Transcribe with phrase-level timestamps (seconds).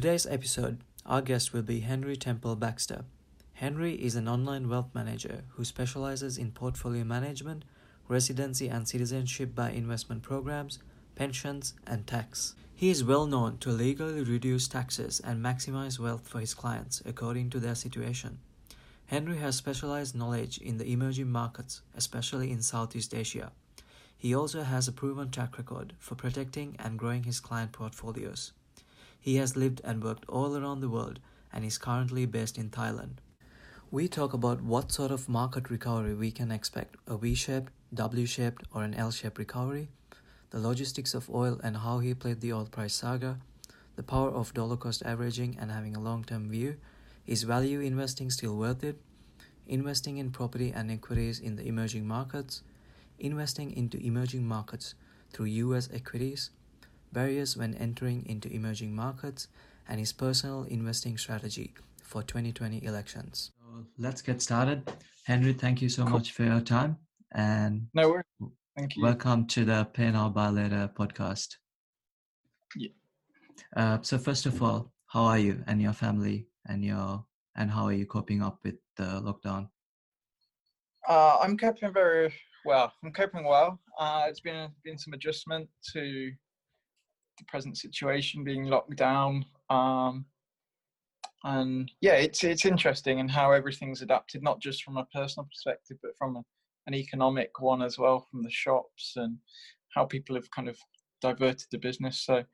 [0.00, 3.04] today's episode, our guest will be Henry Temple Baxter.
[3.52, 7.66] Henry is an online wealth manager who specializes in portfolio management,
[8.08, 10.78] residency and citizenship by investment programs,
[11.16, 12.54] pensions, and tax.
[12.74, 17.50] He is well known to legally reduce taxes and maximize wealth for his clients according
[17.50, 18.38] to their situation.
[19.04, 23.52] Henry has specialized knowledge in the emerging markets, especially in Southeast Asia.
[24.16, 28.52] He also has a proven track record for protecting and growing his client portfolios.
[29.20, 31.20] He has lived and worked all around the world
[31.52, 33.18] and is currently based in Thailand.
[33.90, 38.24] We talk about what sort of market recovery we can expect a V shaped, W
[38.24, 39.88] shaped, or an L shaped recovery,
[40.50, 43.38] the logistics of oil and how he played the oil price saga,
[43.96, 46.76] the power of dollar cost averaging and having a long term view,
[47.26, 48.98] is value investing still worth it,
[49.66, 52.62] investing in property and equities in the emerging markets,
[53.18, 54.94] investing into emerging markets
[55.32, 56.50] through US equities,
[57.12, 59.48] barriers when entering into emerging markets,
[59.88, 63.52] and his personal investing strategy for 2020 elections.
[63.58, 64.90] So let's get started.
[65.24, 66.12] Henry, thank you so cool.
[66.12, 66.96] much for your time
[67.32, 68.24] and no worries.
[68.76, 69.02] Thank you.
[69.02, 71.48] Welcome to the Pay Now Buy Later podcast.
[72.76, 72.90] Yeah.
[73.76, 77.24] Uh, so first of all, how are you and your family and your
[77.56, 79.68] and how are you coping up with the lockdown?
[81.08, 82.32] Uh, I'm coping very
[82.64, 82.92] well.
[83.04, 83.80] I'm coping well.
[83.98, 86.32] Uh, it's been been some adjustment to
[87.40, 89.44] the present situation, being locked down.
[89.68, 90.24] Um,
[91.44, 95.96] and yeah, it's it's interesting and how everything's adapted, not just from a personal perspective,
[96.02, 96.42] but from a,
[96.86, 99.38] an economic one as well, from the shops and
[99.94, 100.76] how people have kind of
[101.20, 102.24] diverted the business.
[102.24, 102.44] So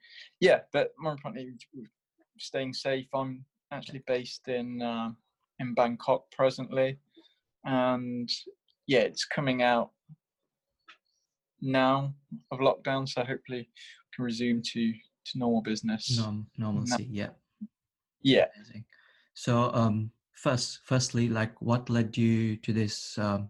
[0.41, 1.53] yeah, but more importantly,
[2.39, 3.09] staying safe.
[3.13, 5.11] I'm actually based in uh,
[5.59, 6.99] in Bangkok presently,
[7.65, 8.31] and
[8.87, 9.91] yeah, it's coming out
[11.61, 12.15] now
[12.53, 13.69] of lockdown, so hopefully
[14.17, 16.19] can resume to to normal business.
[16.19, 17.31] Norm, normalcy, yeah.
[18.23, 18.47] Yeah.
[18.57, 18.85] Amazing.
[19.35, 23.49] So, um, first, firstly, like, what led you to this um,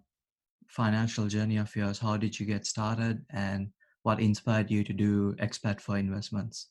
[0.69, 1.99] financial journey of yours?
[1.99, 3.69] How did you get started, and
[4.03, 6.69] what inspired you to do expat for investments?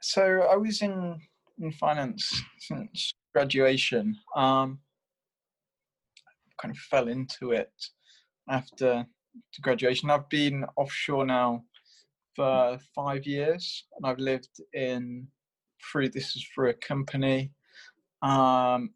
[0.00, 1.20] So, I was in
[1.58, 4.16] in finance since graduation.
[4.34, 4.80] Um,
[6.60, 7.72] kind of fell into it
[8.48, 9.06] after
[9.60, 10.10] graduation.
[10.10, 11.64] I've been offshore now
[12.36, 15.26] for five years, and I've lived in
[15.90, 17.50] through this is through a company.
[18.22, 18.90] Um,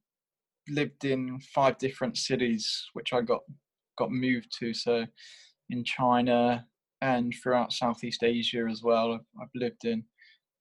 [0.69, 3.41] lived in five different cities, which I got
[3.99, 4.73] got moved to.
[4.75, 5.07] So
[5.71, 6.67] in China
[7.01, 9.13] and throughout Southeast Asia as well.
[9.15, 10.05] I've, I've lived in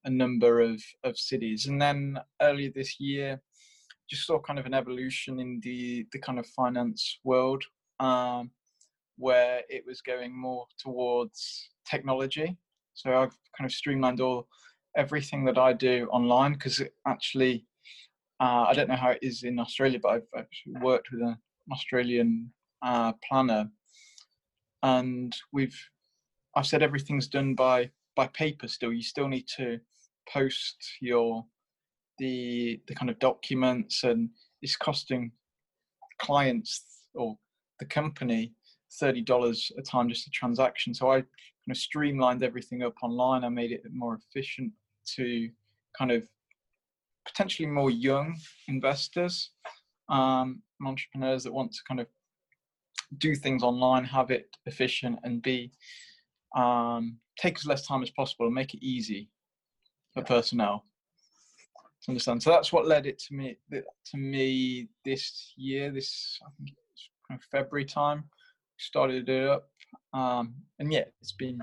[0.04, 3.40] a number of, of cities, and then earlier this year,
[4.08, 7.62] just saw kind of an evolution in the the kind of finance world.
[8.00, 8.50] Um,
[9.20, 12.56] where it was going more towards technology
[12.94, 14.48] so I've kind of streamlined all
[14.96, 17.64] everything that I do online because actually,
[18.40, 20.46] uh, I don't know how it is in Australia, but I've
[20.82, 21.36] worked with an
[21.72, 22.52] Australian
[22.82, 23.70] uh, planner,
[24.82, 25.78] and we've
[26.56, 28.68] I've said everything's done by by paper.
[28.68, 29.78] Still, you still need to
[30.28, 31.44] post your
[32.18, 34.30] the the kind of documents, and
[34.62, 35.32] it's costing
[36.20, 36.84] clients
[37.14, 37.36] or
[37.78, 38.52] the company
[38.98, 40.94] thirty dollars a time just a transaction.
[40.94, 41.24] So I
[41.66, 43.44] kind of streamlined everything up online.
[43.44, 44.72] I made it more efficient
[45.16, 45.50] to
[45.96, 46.26] kind of
[47.26, 48.36] potentially more young
[48.68, 49.50] investors,
[50.08, 52.06] um, entrepreneurs that want to kind of
[53.18, 55.72] do things online, have it efficient, and be
[56.56, 59.28] um, take as less time as possible and make it easy
[60.12, 60.84] for personnel
[62.02, 62.42] to understand.
[62.42, 65.90] So that's what led it to me to me this year.
[65.90, 68.24] This I think it's kind of February time
[68.80, 69.68] started it up,
[70.12, 71.60] um, and yeah, it's been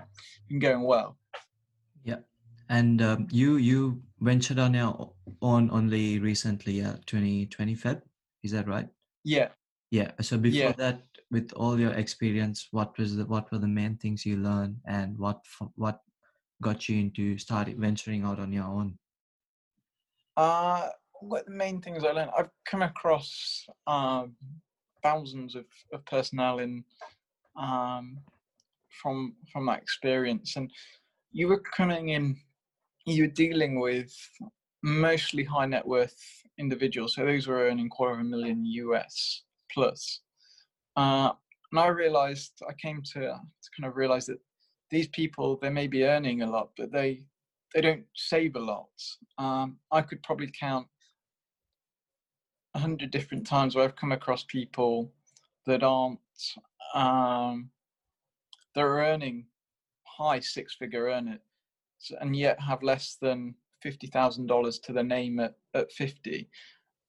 [0.50, 1.18] been going well.
[2.04, 2.20] Yeah,
[2.70, 8.02] and um, you you ventured on your on only recently, uh, 2020 Feb,
[8.44, 8.88] is that right?
[9.24, 9.50] Yeah.
[9.92, 10.12] Yeah.
[10.22, 10.72] So before yeah.
[10.74, 14.78] that, with all your experience, what was the what were the main things you learned,
[14.86, 15.42] and what
[15.76, 16.00] what
[16.62, 18.98] got you into starting venturing out on your own?
[20.36, 20.90] Uh,
[21.22, 22.32] what the main things I learned?
[22.38, 24.36] I've come across um,
[25.04, 26.84] thousands of, of personnel in
[27.60, 28.20] um,
[29.02, 30.72] from from that experience, and
[31.32, 32.38] you were coming in,
[33.06, 34.14] you were dealing with
[34.84, 36.18] mostly high net worth
[36.58, 40.22] individuals, so those were earning quarter of a million US plus.
[40.96, 41.32] Uh,
[41.72, 44.40] and I realized, I came to, to kind of realize that
[44.90, 47.24] these people, they may be earning a lot, but they
[47.74, 48.90] they don't save a lot.
[49.38, 50.88] Um, I could probably count
[52.74, 55.12] a hundred different times where I've come across people
[55.66, 56.20] that aren't
[56.94, 57.70] um,
[58.78, 59.44] they're earning
[60.04, 61.40] high six figure earners
[62.22, 66.48] and yet have less than fifty thousand dollars to the name at, at fifty,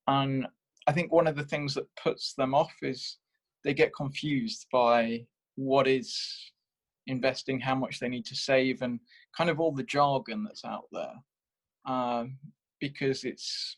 [0.07, 0.47] and
[0.87, 3.19] I think one of the things that puts them off is
[3.65, 5.27] they get confused by
[5.57, 6.19] what is
[7.07, 8.99] investing, how much they need to save, and
[9.37, 11.13] kind of all the jargon that's out there,
[11.85, 12.39] um,
[12.81, 13.77] because it's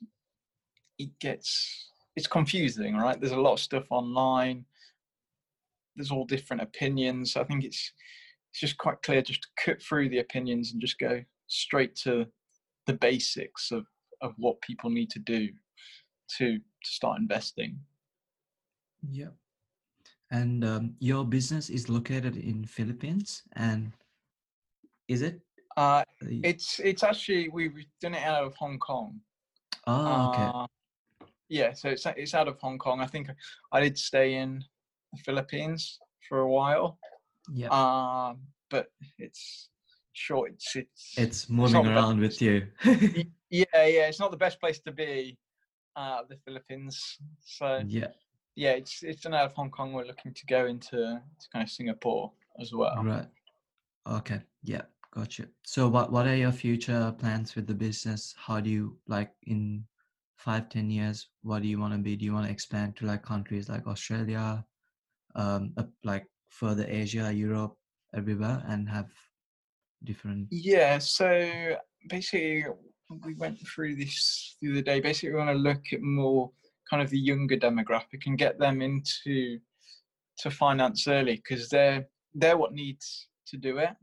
[1.00, 3.20] it gets it's confusing, right?
[3.20, 4.64] There's a lot of stuff online.
[5.96, 7.36] There's all different opinions.
[7.36, 7.92] I think it's
[8.50, 12.26] it's just quite clear just to cut through the opinions and just go straight to
[12.86, 13.86] the basics of
[14.22, 15.48] of what people need to do
[16.38, 17.78] to to start investing.
[19.10, 19.28] Yeah.
[20.30, 23.92] And um, your business is located in Philippines, and
[25.08, 25.40] is it?
[25.76, 29.20] Uh, it's it's actually we've done it out of Hong Kong.
[29.86, 30.50] Oh, okay.
[30.54, 30.66] Uh,
[31.48, 33.00] yeah, so it's it's out of Hong Kong.
[33.00, 33.28] I think
[33.72, 34.64] I did stay in
[35.12, 35.98] the Philippines
[36.28, 36.98] for a while.
[37.52, 37.68] yeah.
[37.68, 38.38] Um,
[38.70, 38.86] but
[39.18, 39.68] it's
[40.12, 40.52] short.
[40.52, 42.66] It's it's, it's moving around with you.
[42.84, 44.08] yeah, yeah.
[44.08, 45.36] It's not the best place to be,
[45.96, 47.18] uh, the Philippines.
[47.44, 48.08] So yeah.
[48.54, 49.92] yeah, it's it's done out of Hong Kong.
[49.92, 53.02] We're looking to go into to kind of Singapore as well.
[53.02, 53.26] Right.
[54.08, 54.40] Okay.
[54.62, 54.82] Yeah.
[55.12, 55.48] Gotcha.
[55.64, 58.34] So what what are your future plans with the business?
[58.38, 59.84] How do you like in
[60.40, 62.16] five, ten years, what do you want to be?
[62.16, 64.64] Do you want to expand to like countries like Australia,
[65.34, 67.76] um, up, like further Asia, Europe,
[68.14, 69.08] everywhere and have
[70.04, 71.76] different Yeah, so
[72.08, 72.64] basically
[73.24, 75.00] we went through this the other day.
[75.00, 76.50] Basically, we want to look at more
[76.88, 79.58] kind of the younger demographic and get them into
[80.38, 83.96] to finance early because they're they're what needs to do it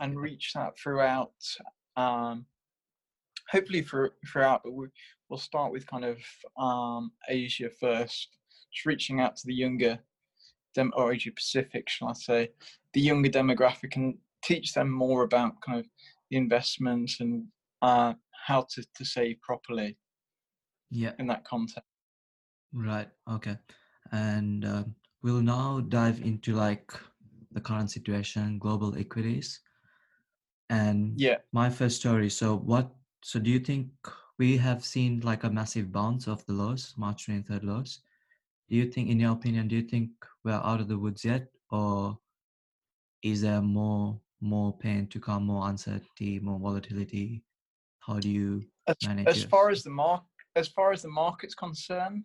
[0.00, 1.32] and reach that throughout.
[1.96, 2.46] Um,
[3.50, 4.86] hopefully for, throughout, but we,
[5.28, 6.18] we'll start with kind of
[6.56, 8.28] um, Asia first,
[8.72, 9.98] just reaching out to the younger
[10.78, 12.48] dem or Asia Pacific, shall I say,
[12.94, 15.86] the younger demographic and teach them more about kind of
[16.30, 17.44] the investments and
[17.82, 18.14] uh,
[18.46, 19.96] how to, to save properly
[20.90, 21.12] yeah.
[21.18, 21.88] in that context.
[22.72, 23.56] right okay.
[24.12, 26.92] And um, we'll now dive into like
[27.52, 29.60] the current situation global equities.
[30.70, 32.90] And Yeah, my first story so what
[33.22, 33.88] so do you think
[34.38, 38.00] we have seen like a massive bounce of the lows march 23rd lows?
[38.68, 40.10] Do you think in your opinion do you think
[40.48, 42.18] we're out of the woods yet or
[43.22, 47.42] is there more more pain to come more uncertainty more volatility
[48.00, 49.50] how do you as, manage as it?
[49.50, 50.22] far as the mark
[50.58, 52.24] as far as the market's concerned,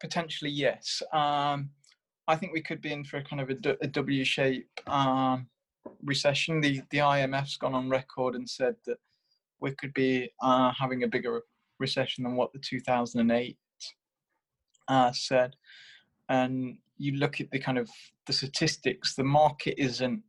[0.00, 1.02] potentially yes.
[1.12, 1.70] Um,
[2.28, 5.48] I think we could be in for a kind of a, a W shape um,
[6.04, 6.60] recession.
[6.60, 8.98] The the IMF's gone on record and said that
[9.60, 11.42] we could be uh, having a bigger
[11.78, 13.58] recession than what the 2008
[14.88, 15.56] uh, said.
[16.28, 17.90] And you look at the kind of
[18.26, 20.22] the statistics, the market isn't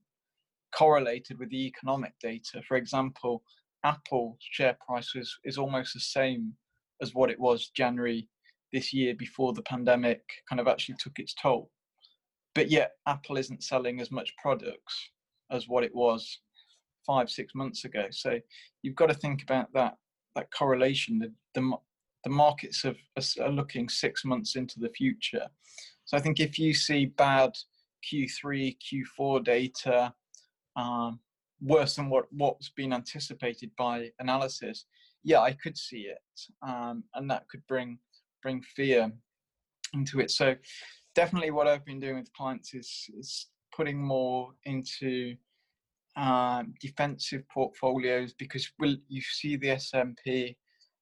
[0.76, 2.64] correlated with the economic data.
[2.68, 3.44] For example,
[3.84, 6.54] Apple share price is, is almost the same
[7.00, 8.28] as what it was January
[8.72, 11.70] this year before the pandemic kind of actually took its toll.
[12.56, 15.12] But yet Apple isn't selling as much products
[15.52, 16.40] as what it was
[17.06, 18.08] five, six months ago.
[18.10, 18.40] So
[18.82, 19.98] you've got to think about that
[20.36, 21.20] that correlation.
[21.20, 21.78] The the,
[22.24, 25.48] the markets are looking six months into the future.
[26.06, 27.52] So I think if you see bad
[28.12, 28.78] Q3,
[29.20, 30.14] Q4 data,
[30.76, 31.20] um,
[31.62, 34.86] worse than what what's been anticipated by analysis,
[35.24, 38.00] yeah, I could see it, um, and that could bring
[38.42, 39.12] bring fear
[39.94, 40.32] into it.
[40.32, 40.56] So
[41.16, 45.36] definitely, what I've been doing with clients is is putting more into
[46.16, 50.56] um, defensive portfolios because will you see the S&P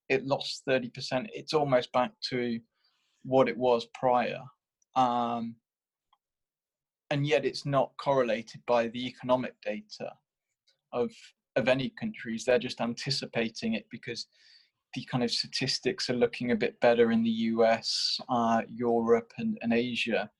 [0.08, 0.90] it lost 30%
[1.34, 2.58] it's almost back to
[3.22, 4.40] what it was prior
[4.96, 5.56] um,
[7.10, 10.10] and yet it's not correlated by the economic data
[10.92, 11.10] of
[11.56, 12.44] of any countries.
[12.44, 14.26] They're just anticipating it because
[14.94, 19.58] the kind of statistics are looking a bit better in the US uh, Europe and,
[19.62, 20.30] and Asia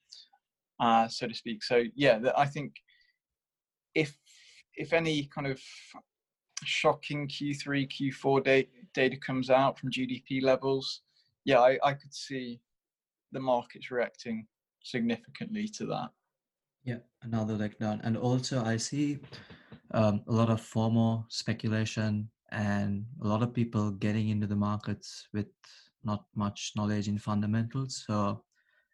[0.80, 1.62] uh, so to speak.
[1.62, 2.74] So yeah I think
[3.94, 4.16] if
[4.74, 5.60] if any kind of
[6.64, 11.02] shocking Q3, Q4 data, data comes out from GDP levels,
[11.44, 12.60] yeah, I, I could see
[13.32, 14.46] the markets reacting
[14.82, 16.10] significantly to that.
[16.84, 18.00] Yeah, another leg down.
[18.02, 19.18] And also, I see
[19.92, 25.28] um, a lot of FOMO speculation and a lot of people getting into the markets
[25.32, 25.46] with
[26.04, 28.04] not much knowledge in fundamentals.
[28.06, 28.42] So,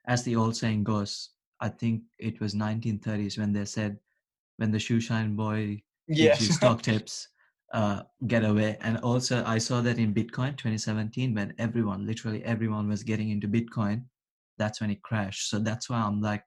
[0.06, 1.30] as the old saying goes,
[1.60, 3.98] I think it was 1930s when they said,
[4.56, 7.28] when the shoe shine boy gives you stock tips,
[7.72, 8.76] uh, get away.
[8.80, 13.48] And also, I saw that in Bitcoin 2017 when everyone, literally everyone, was getting into
[13.48, 14.04] Bitcoin.
[14.58, 15.50] That's when it crashed.
[15.50, 16.44] So that's why I'm like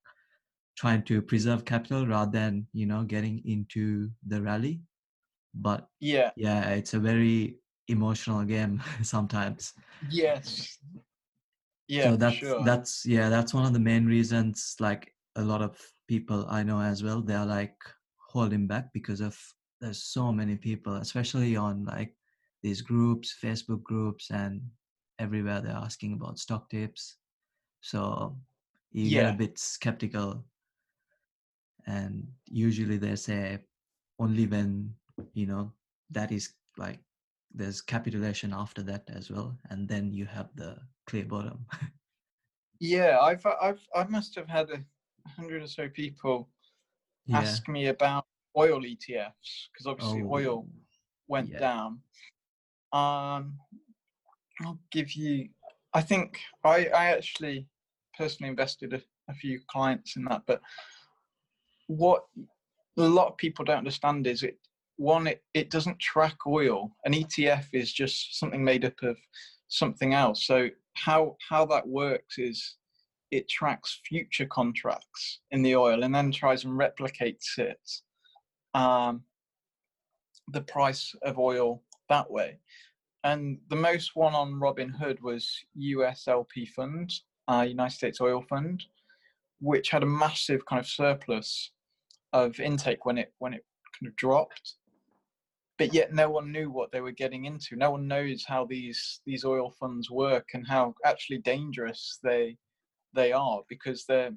[0.77, 4.81] trying to preserve capital rather than you know getting into the rally.
[5.53, 9.73] But yeah, yeah, it's a very emotional game sometimes.
[10.09, 10.77] Yes.
[11.87, 12.63] Yeah, so that's sure.
[12.63, 15.77] that's yeah, that's one of the main reasons like a lot of
[16.07, 17.77] people I know as well, they're like
[18.29, 19.37] holding back because of
[19.79, 22.15] there's so many people, especially on like
[22.61, 24.61] these groups, Facebook groups and
[25.19, 27.17] everywhere they're asking about stock tips.
[27.81, 28.37] So
[28.91, 30.45] you get a bit skeptical
[31.87, 33.65] and usually they say
[34.19, 34.95] only when
[35.33, 35.73] you know
[36.09, 36.99] that is like
[37.53, 41.65] there's capitulation after that as well and then you have the clear bottom
[42.79, 44.83] Yeah, I've I've I must have had a
[45.29, 46.49] hundred or so people
[47.25, 48.25] yeah ask me about
[48.57, 50.69] oil ETFs because obviously oil Oh,
[51.27, 51.59] went yeah.
[51.59, 52.01] down.
[52.91, 53.59] Um,
[54.61, 55.49] I'll give you.
[55.93, 57.67] I think I I actually
[58.17, 60.61] personally invested a, a few clients in that, but
[61.87, 62.23] what
[62.97, 64.57] a lot of people don't understand is it
[64.97, 66.91] one it, it doesn't track oil.
[67.05, 69.17] An ETF is just something made up of
[69.67, 70.45] something else.
[70.45, 72.75] So how how that works is
[73.31, 77.79] it tracks future contracts in the oil and then tries and replicates it
[78.73, 79.23] um,
[80.49, 82.59] the price of oil that way.
[83.23, 85.49] And the most one on Robinhood was
[85.79, 87.13] USLP Fund,
[87.47, 88.83] uh, United States Oil Fund,
[89.59, 91.71] which had a massive kind of surplus
[92.33, 93.65] of intake when it when it
[93.99, 94.75] kind of dropped.
[95.77, 97.75] But yet no one knew what they were getting into.
[97.75, 102.57] No one knows how these these oil funds work and how actually dangerous they
[103.13, 104.31] they are because they're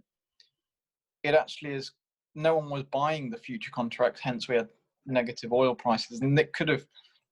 [1.22, 1.92] it actually is
[2.34, 4.68] no one was buying the future contracts, hence we had
[5.06, 6.84] negative oil prices, and it could have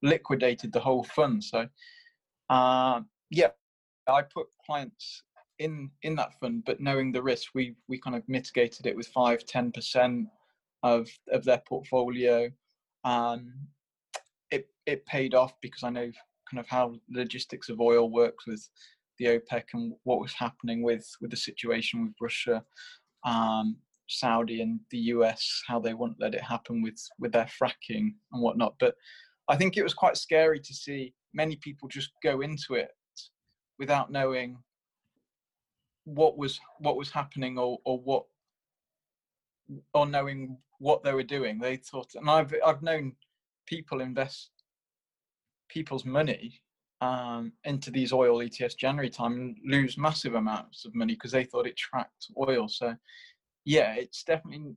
[0.02, 1.42] liquidated the whole fund.
[1.42, 1.66] So,
[2.50, 3.00] uh,
[3.30, 3.48] yeah,
[4.08, 5.22] I put clients
[5.62, 9.06] in in that fund, but knowing the risk, we we kind of mitigated it with
[9.08, 10.28] five, ten percent
[10.82, 12.50] of of their portfolio.
[13.04, 13.52] Um,
[14.50, 16.10] it it paid off because I know
[16.50, 18.68] kind of how logistics of oil works with
[19.18, 22.64] the OPEC and what was happening with with the situation with Russia.
[23.24, 23.76] Um,
[24.08, 28.42] Saudi and the US how they won't let it happen with with their fracking and
[28.42, 28.74] whatnot.
[28.78, 28.94] But
[29.48, 32.90] I think it was quite scary to see many people just go into it
[33.78, 34.58] without knowing
[36.04, 38.24] what was what was happening or or what
[39.94, 41.58] or knowing what they were doing.
[41.58, 43.12] They thought, and I've I've known
[43.66, 44.50] people invest
[45.68, 46.60] people's money
[47.00, 51.44] um, into these oil ETFs January time and lose massive amounts of money because they
[51.44, 52.68] thought it tracked oil.
[52.68, 52.94] So
[53.64, 54.76] yeah, it's definitely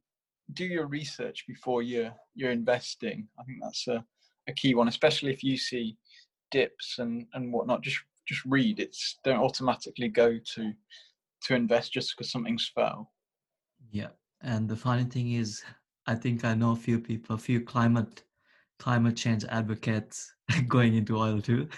[0.53, 3.27] do your research before you're you're investing.
[3.39, 4.03] I think that's a,
[4.47, 5.97] a key one, especially if you see
[6.51, 7.81] dips and and whatnot.
[7.81, 8.79] Just just read.
[8.79, 10.73] It's don't automatically go to
[11.43, 13.11] to invest just because something's fell.
[13.91, 14.09] yeah
[14.41, 15.63] and the funny thing is
[16.07, 18.23] i think i know a few people a few climate
[18.79, 20.33] climate change advocates
[20.67, 21.67] going into oil too.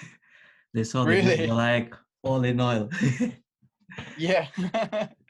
[0.73, 1.35] They saw the Really?
[1.37, 2.89] they're like all in oil.
[4.17, 4.47] Yeah,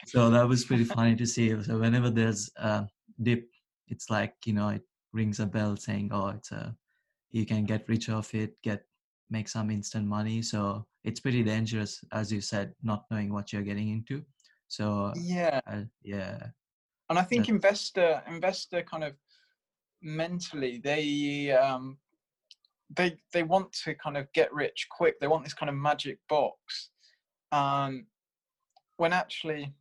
[0.08, 1.56] so that was pretty funny to see.
[1.64, 2.88] So whenever there's a
[3.22, 3.48] dip
[3.88, 4.82] it's like you know it
[5.14, 6.76] rings a bell saying oh it's a
[7.32, 8.84] you can get rich off it get
[9.30, 10.42] make some instant money.
[10.42, 14.24] So it's pretty dangerous as you said not knowing what you're getting into
[14.68, 15.62] so yeah.
[15.66, 16.38] uh, yeah
[17.10, 19.14] and I think investor investor kind of
[20.02, 21.98] mentally they um
[22.96, 25.20] they they want to kind of get rich quick.
[25.20, 26.90] They want this kind of magic box.
[27.52, 28.06] Um
[28.98, 29.74] when actually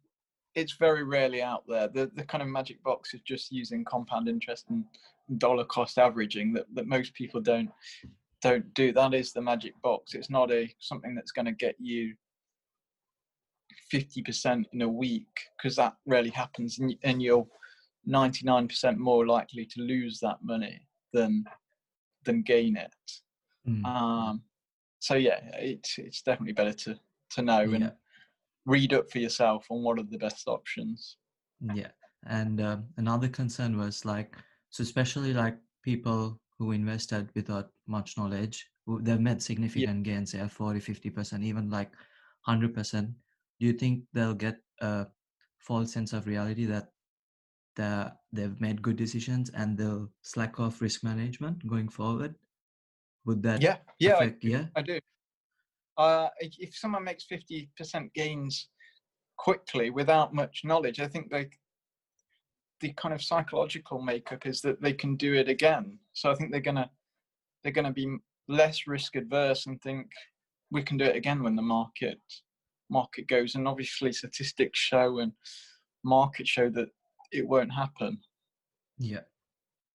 [0.54, 1.88] it's very rarely out there.
[1.88, 4.84] The the kind of magic box is just using compound interest and
[5.38, 7.70] dollar cost averaging that, that most people don't
[8.42, 8.92] don't do.
[8.92, 10.14] That is the magic box.
[10.14, 12.14] It's not a something that's going to get you
[13.92, 17.46] 50% in a week because that rarely happens and, and you're
[18.08, 20.80] 99% more likely to lose that money
[21.12, 21.44] than
[22.24, 22.92] than gain it
[23.68, 24.42] Mm, um
[25.00, 26.96] so yeah it's it's definitely better to
[27.30, 27.92] to know yeah and
[28.64, 31.16] read up for yourself on what are the best options
[31.74, 31.88] Yeah,
[32.26, 34.36] and um, another concern was like,
[34.70, 40.48] so especially like people who invested without much knowledge, who they've made significant gains, yeah,
[40.48, 41.90] 40, 50%, even like
[42.48, 43.12] 100%.
[43.60, 45.06] Do you think they'll get a
[45.58, 46.88] false sense of reality that
[47.74, 52.34] they they've made good decisions and they'll slack off risk management going forward?
[53.24, 54.66] Would that yeah yeah I, yeah?
[54.76, 54.98] I do
[55.98, 58.68] uh if if someone makes 50% gains
[59.36, 61.48] quickly without much knowledge i think they
[62.80, 65.98] the kind of psychological makeup is that they can do it again.
[66.12, 66.90] So i think they're gonna
[67.62, 68.16] they're gonna be
[68.48, 70.08] less risk adverse and think
[70.70, 72.20] we can do it again when the market
[72.90, 73.54] market goes.
[73.54, 75.32] And obviously statistics show and
[76.04, 76.88] market show that
[77.32, 78.18] it won't happen.
[78.98, 79.26] Yeah.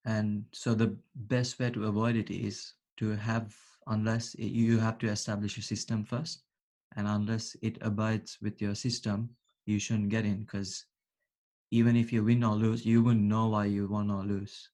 [0.05, 3.55] And so the best way to avoid it is to have
[3.87, 6.43] unless it, you have to establish a system first,
[6.95, 9.29] and unless it abides with your system,
[9.65, 10.85] you shouldn't get in because
[11.71, 14.69] even if you win or lose, you won't know why you won or lose.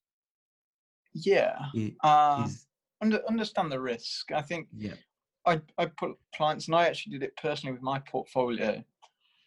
[1.14, 1.58] Yeah.
[1.74, 2.48] It Uh,
[3.02, 4.32] under, understand the risk.
[4.32, 4.96] I think yeah.
[5.46, 8.84] I, I put clients, and I actually did it personally with my portfolio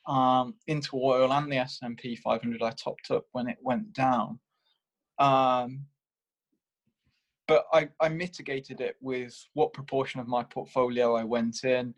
[0.06, 2.62] um, into oil and the S&P 500.
[2.62, 4.38] I topped up when it went down,
[5.18, 5.86] um,
[7.48, 11.94] but I, I mitigated it with what proportion of my portfolio I went in,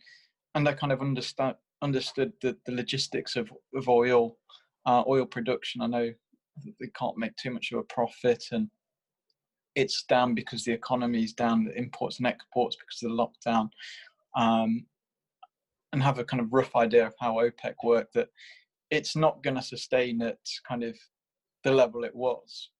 [0.55, 4.39] and I kind of understand understood the, the logistics of, of oil,
[4.87, 5.83] uh, oil production.
[5.83, 6.11] I know
[6.81, 8.69] they can't make too much of a profit, and
[9.75, 13.71] it's down because the economy is down, the imports and exports because of the lockdown,
[14.37, 14.85] um,
[15.93, 18.15] and have a kind of rough idea of how OPEC worked.
[18.15, 18.29] That
[18.91, 20.97] it's not going to sustain at kind of
[21.65, 22.71] the level it was.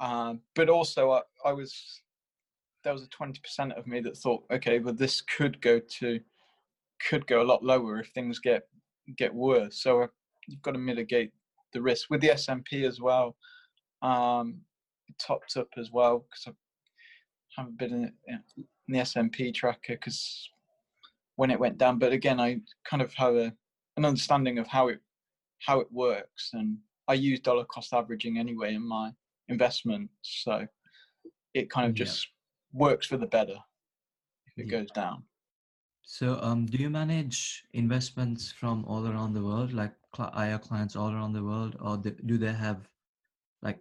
[0.00, 2.02] Um, but also, I, I was
[2.84, 6.20] there was a twenty percent of me that thought, okay, well, this could go to
[7.08, 8.64] could go a lot lower if things get
[9.16, 9.82] get worse.
[9.82, 10.08] So
[10.48, 11.32] you've got to mitigate
[11.72, 13.36] the risk with the S and P as well.
[14.02, 14.60] Um,
[15.18, 20.48] topped up as well because I haven't been in, in the S&P tracker because
[21.36, 21.98] when it went down.
[21.98, 23.52] But again, I kind of have a,
[23.96, 25.00] an understanding of how it
[25.60, 29.12] how it works, and I use dollar cost averaging anyway in my
[29.48, 30.66] investments, so
[31.54, 32.04] it kind of Yeah.
[32.04, 32.26] just
[32.72, 33.56] works for the better
[34.46, 34.78] if it Yeah.
[34.80, 35.24] goes down.
[36.12, 39.72] So, um, do you manage investments from all around the world?
[39.72, 42.86] Like, are clients all around the world, or do do they have,
[43.62, 43.80] like,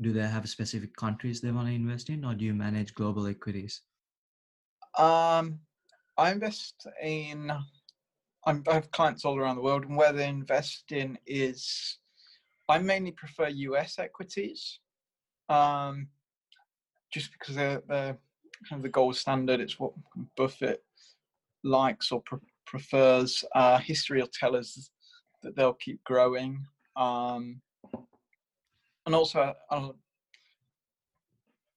[0.00, 3.28] do they have specific countries they want to invest in, or do you manage global
[3.28, 3.82] equities?
[4.98, 5.60] Um,
[6.16, 7.52] I invest in.
[8.44, 11.98] I'm, I have clients all around the world, and where they invest in is,
[12.68, 14.00] I mainly prefer U.S.
[14.00, 14.80] equities,
[15.48, 16.08] um,
[17.12, 18.18] just because they're, they're
[18.68, 19.60] kind of the gold standard.
[19.60, 19.92] It's what
[20.36, 20.82] Buffett
[21.64, 23.44] likes or pre- prefers.
[23.54, 24.90] Uh, history will tell us
[25.42, 26.64] that they'll keep growing,
[26.96, 27.60] um,
[29.06, 29.96] and also I'll,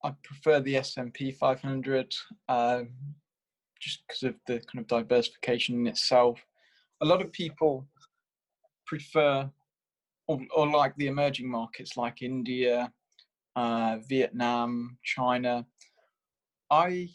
[0.04, 2.14] I prefer the S&P 500
[2.50, 2.90] um,
[3.80, 6.40] just because of the kind of diversification in itself.
[7.02, 7.88] A lot of people
[8.86, 9.50] prefer
[10.28, 12.92] or, or like the emerging markets like India,
[13.56, 15.66] uh, Vietnam, China.
[16.70, 17.10] I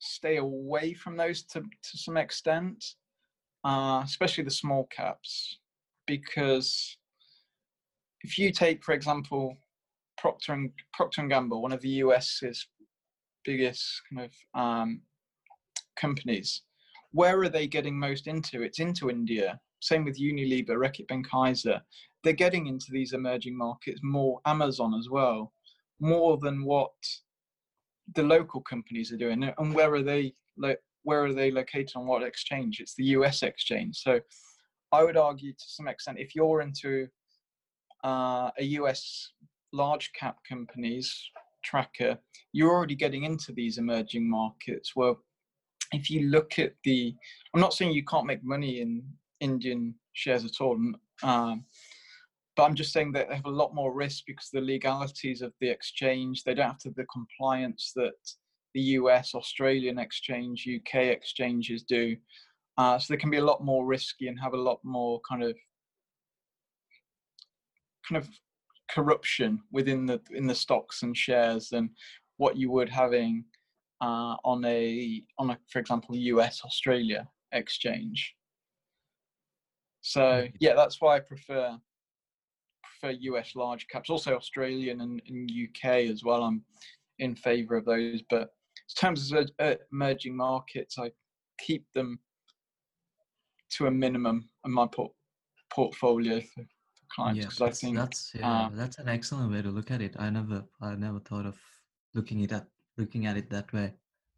[0.00, 2.84] stay away from those to, to some extent,
[3.64, 5.58] uh, especially the small caps,
[6.06, 6.96] because
[8.22, 9.56] if you take, for example,
[10.18, 12.66] Procter and Procter and Gamble, one of the US's
[13.44, 15.02] biggest kind of um,
[15.96, 16.62] companies,
[17.12, 18.62] where are they getting most into?
[18.62, 19.60] It's into India.
[19.80, 21.80] Same with Unilever, Reckitt Benckiser.
[22.22, 24.40] They're getting into these emerging markets more.
[24.44, 25.52] Amazon as well,
[26.00, 26.92] more than what
[28.14, 29.52] the local companies are doing.
[29.56, 30.34] And where are they?
[30.56, 32.80] Lo- where are they located on what exchange?
[32.80, 33.96] It's the US exchange.
[33.96, 34.20] So
[34.92, 37.08] I would argue to some extent, if you're into
[38.04, 39.32] uh, a US
[39.72, 41.30] large cap companies
[41.64, 42.18] tracker,
[42.52, 44.92] you're already getting into these emerging markets.
[44.96, 45.22] Well,
[45.92, 47.14] if you look at the,
[47.54, 49.02] I'm not saying you can't make money in
[49.40, 50.78] Indian shares at all,
[51.22, 51.64] um,
[52.60, 55.54] but I'm just saying that they have a lot more risk because the legalities of
[55.62, 58.12] the exchange, they don't have to the compliance that
[58.74, 62.14] the US, Australian exchange, UK exchanges do.
[62.76, 65.42] Uh, so they can be a lot more risky and have a lot more kind
[65.42, 65.56] of
[68.06, 68.28] kind of
[68.90, 71.88] corruption within the in the stocks and shares than
[72.36, 73.42] what you would having
[74.02, 78.34] uh, on a on a for example US Australia exchange.
[80.02, 81.78] So yeah, that's why I prefer
[83.00, 86.42] prefer US large caps, also Australian and, and UK as well.
[86.42, 86.62] I'm
[87.18, 91.10] in favour of those, but in terms of uh, emerging markets, I
[91.58, 92.18] keep them
[93.76, 95.12] to a minimum in my port-
[95.72, 99.52] portfolio for, for clients Yeah, because I that's think that's yeah, uh, that's an excellent
[99.52, 100.16] way to look at it.
[100.18, 101.58] I never I never thought of
[102.14, 103.92] looking it at looking at it that way.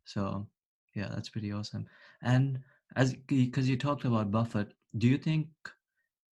[0.04, 0.46] So
[0.94, 1.86] yeah, that's pretty awesome.
[2.22, 2.58] And
[2.96, 5.48] as because you talked about Buffett, do you think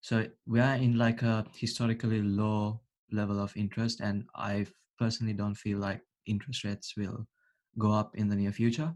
[0.00, 0.26] so?
[0.46, 2.80] We are in like a historically low
[3.12, 4.66] level of interest, and I
[4.98, 7.26] personally don't feel like interest rates will
[7.78, 8.94] go up in the near future.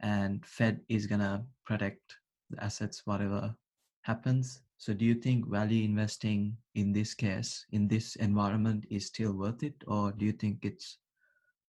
[0.00, 2.16] And Fed is gonna protect
[2.50, 3.54] the assets whatever
[4.02, 4.62] happens.
[4.76, 9.62] So do you think value investing in this case, in this environment, is still worth
[9.62, 10.98] it, or do you think it's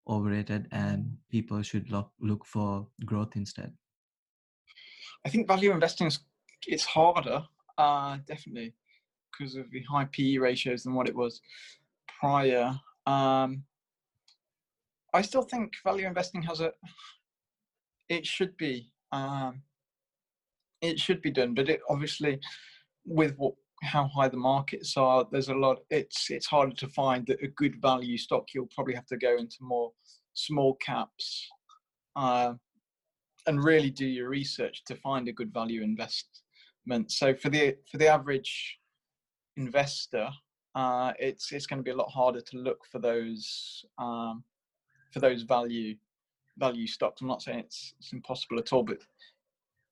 [0.07, 3.73] overrated and people should look look for growth instead?
[5.25, 6.19] I think value investing is
[6.67, 7.43] it's harder,
[7.79, 8.73] uh, definitely,
[9.31, 11.41] because of the high PE ratios than what it was
[12.19, 12.73] prior.
[13.07, 13.63] Um,
[15.13, 16.73] I still think value investing has a.
[18.09, 18.91] It should be.
[19.11, 19.61] Um,
[20.81, 22.39] it should be done, but it obviously,
[23.05, 25.79] with what how high the markets are, there's a lot.
[25.89, 28.47] It's it's harder to find a good value stock.
[28.53, 29.91] You'll probably have to go into more
[30.33, 31.47] small caps,
[32.17, 32.53] uh,
[33.47, 35.81] and really do your research to find a good value
[37.07, 38.79] So for the for the average
[39.57, 40.29] investor,
[40.75, 44.43] uh, it's it's going to be a lot harder to look for those um,
[45.11, 45.95] for those value
[46.57, 47.21] value stocks.
[47.21, 48.99] I'm not saying it's it's impossible at all, but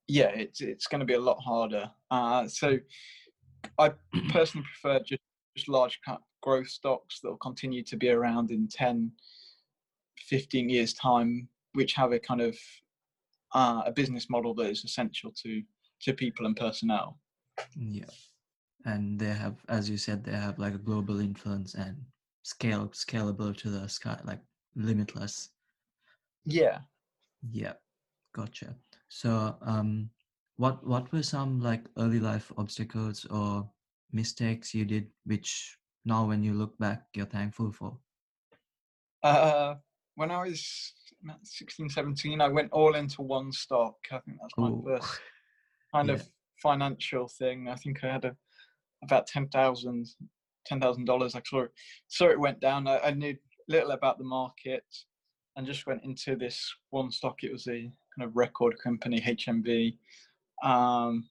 [0.07, 1.91] yeah, it's it's going to be a lot harder.
[2.09, 2.77] Uh, so
[3.77, 3.91] I
[4.29, 5.21] personally prefer just,
[5.55, 9.11] just large cap growth stocks that will continue to be around in 10,
[10.19, 12.57] 15 years time, which have a kind of
[13.53, 15.61] uh, a business model that is essential to
[16.01, 17.19] to people and personnel.
[17.75, 18.09] Yeah,
[18.85, 21.97] and they have, as you said, they have like a global influence and
[22.43, 24.41] scale scalable to the sky, like
[24.75, 25.49] limitless.
[26.45, 26.79] Yeah.
[27.51, 27.73] Yeah,
[28.33, 28.75] gotcha.
[29.09, 30.09] So, um,
[30.55, 33.69] what what were some like early life obstacles or
[34.11, 37.97] mistakes you did, which now when you look back, you're thankful for?
[39.23, 39.75] Uh,
[40.15, 40.93] when I was
[41.43, 43.95] 16, 17, I went all into one stock.
[44.11, 44.83] I think that's my Ooh.
[44.85, 45.19] first
[45.93, 46.15] kind yeah.
[46.15, 46.27] of
[46.61, 47.67] financial thing.
[47.69, 48.35] I think I had a,
[49.03, 50.07] about ten thousand
[50.65, 51.35] ten thousand dollars.
[51.35, 51.71] I saw it,
[52.07, 52.87] saw it went down.
[52.87, 53.35] I, I, knew
[53.67, 54.83] little about the market,
[55.55, 57.43] and just went into this one stock.
[57.43, 59.97] It was a kind of record company, HMV,
[60.63, 61.29] um,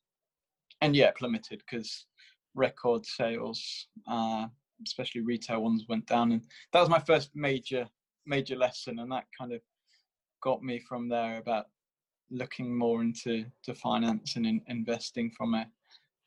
[0.81, 2.07] and yeah, plummeted because
[2.55, 4.47] record sales, uh,
[4.87, 6.33] especially retail ones, went down.
[6.33, 6.43] And
[6.73, 7.87] that was my first major
[8.27, 9.61] major lesson, and that kind of
[10.43, 11.67] got me from there about
[12.31, 15.67] looking more into to finance and in, investing from a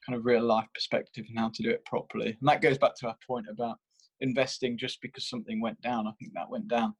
[0.06, 2.38] kind of real life perspective and how to do it properly.
[2.40, 3.78] And that goes back to our point about
[4.22, 6.08] investing just because something went down.
[6.08, 6.94] I think that went down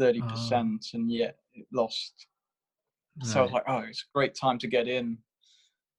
[0.00, 0.78] 30% oh.
[0.94, 2.26] and yet it lost.
[3.22, 3.30] Right.
[3.30, 5.18] So I was like, oh, it's a great time to get in.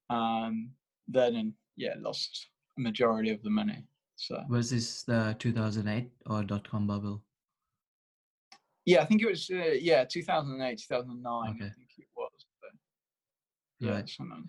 [0.09, 0.71] Um,
[1.07, 3.83] then, and yeah, lost a majority of the money.
[4.15, 7.21] So was this the 2008 or dot com bubble?
[8.85, 9.49] Yeah, I think it was.
[9.51, 11.49] Uh, yeah, 2008, 2009.
[11.49, 11.65] Okay.
[11.65, 12.45] I think it was.
[12.61, 12.71] But
[13.85, 14.09] yeah, right.
[14.09, 14.45] someone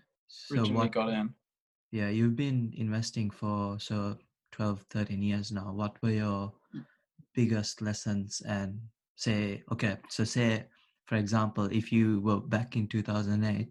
[0.51, 1.35] originally so what, got in.
[1.93, 4.17] Yeah, you've been investing for so
[4.53, 5.73] 12, 13 years now.
[5.73, 6.85] What were your mm.
[7.35, 8.81] biggest lessons and
[9.17, 9.63] say?
[9.71, 10.67] Okay, so say
[11.07, 13.69] for example, if you were back in 2008,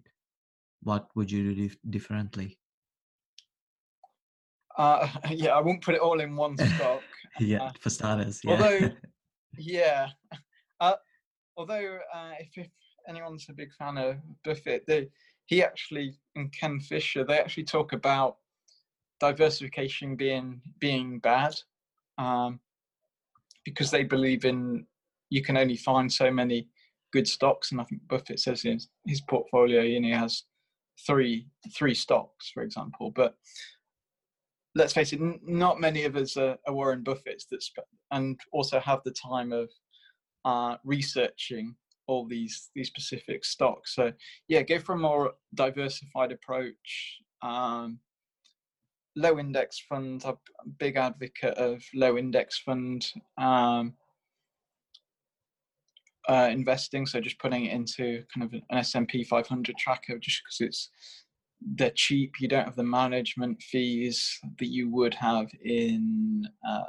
[0.83, 2.59] what would you do differently?
[4.77, 7.01] Uh, yeah, I won't put it all in one stock.
[7.39, 8.41] yeah, uh, for starters.
[8.43, 8.51] Yeah.
[8.51, 8.91] Although,
[9.57, 10.07] yeah,
[10.79, 10.95] uh,
[11.57, 12.67] although uh, if, if,
[13.07, 15.09] anyone's a big fan of Buffett, they,
[15.45, 18.37] he actually and Ken Fisher they actually talk about
[19.19, 21.55] diversification being being bad
[22.17, 22.59] um,
[23.65, 24.85] because they believe in
[25.29, 26.67] you can only find so many
[27.11, 30.43] good stocks, and I think Buffett says in his portfolio, you know, he has
[31.07, 33.35] three three stocks, for example, but
[34.75, 38.79] let's face it, not many of us are, are Warren Buffett's that sp- and also
[38.79, 39.69] have the time of
[40.45, 41.75] uh, researching
[42.07, 43.95] all these these specific stocks.
[43.95, 44.11] So
[44.47, 47.19] yeah, go for a more diversified approach.
[47.41, 47.99] Um,
[49.15, 50.25] low index funds.
[50.25, 53.05] I'm a big advocate of low index fund
[53.37, 53.93] um,
[56.29, 57.05] uh, investing.
[57.05, 60.89] So just putting it into kind of an S&P 500 tracker, just because it's
[61.75, 62.33] they're cheap.
[62.39, 66.83] You don't have the management fees that you would have in uh,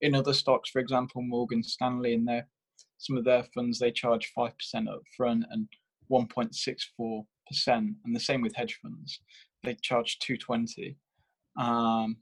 [0.00, 0.70] in other stocks.
[0.70, 2.46] For example, Morgan Stanley in their
[2.98, 5.68] some of their funds they charge five percent up front and
[6.08, 9.20] one point six four percent, and the same with hedge funds.
[9.62, 10.96] They charge two twenty.
[11.58, 12.18] Um,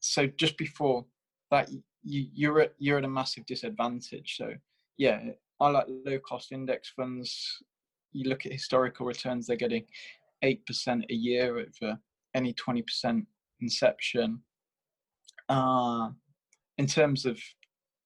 [0.00, 1.04] so just before
[1.50, 1.70] that,
[2.02, 4.36] you, you're at you're at a massive disadvantage.
[4.36, 4.52] So
[4.98, 5.20] yeah,
[5.60, 7.62] I like low cost index funds.
[8.12, 9.86] You look at historical returns; they're getting
[10.42, 11.98] eight percent a year over
[12.34, 13.26] any twenty percent
[13.60, 14.40] inception.
[15.48, 16.10] Uh,
[16.78, 17.38] in terms of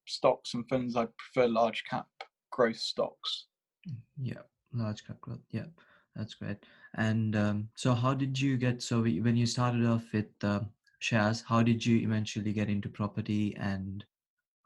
[0.07, 2.07] stocks and funds, I prefer large cap
[2.51, 3.47] growth stocks.
[4.21, 5.45] Yeah, large cap growth.
[5.51, 5.67] Yeah,
[6.17, 6.59] that's great.
[6.97, 8.83] And um, so, how did you get?
[8.83, 10.61] So, when you started off with uh,
[11.01, 14.05] shares, how did you eventually get into property and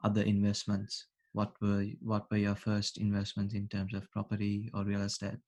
[0.04, 1.06] other investments?
[1.32, 5.38] What were what were your first investments in terms of property or real estate?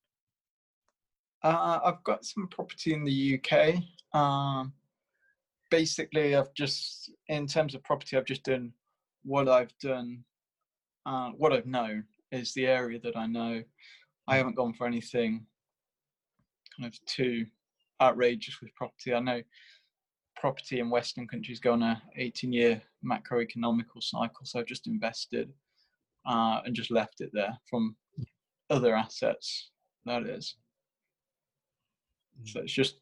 [1.42, 3.82] Uh, I've got some property in the UK.
[4.12, 4.74] Um,
[5.70, 8.72] basically, I've just, in terms of property, I've just done
[9.24, 10.24] what I've done,
[11.06, 13.62] uh, what I've known is the area that I know.
[14.28, 15.46] I haven't gone for anything
[16.76, 17.46] kind of too
[18.00, 19.14] outrageous with property.
[19.14, 19.42] I know
[20.36, 25.52] property in Western countries go on a 18 year macroeconomical cycle, so I've just invested
[26.26, 27.96] uh, and just left it there from
[28.70, 29.70] other assets.
[30.06, 30.56] That is.
[32.44, 32.96] So it's just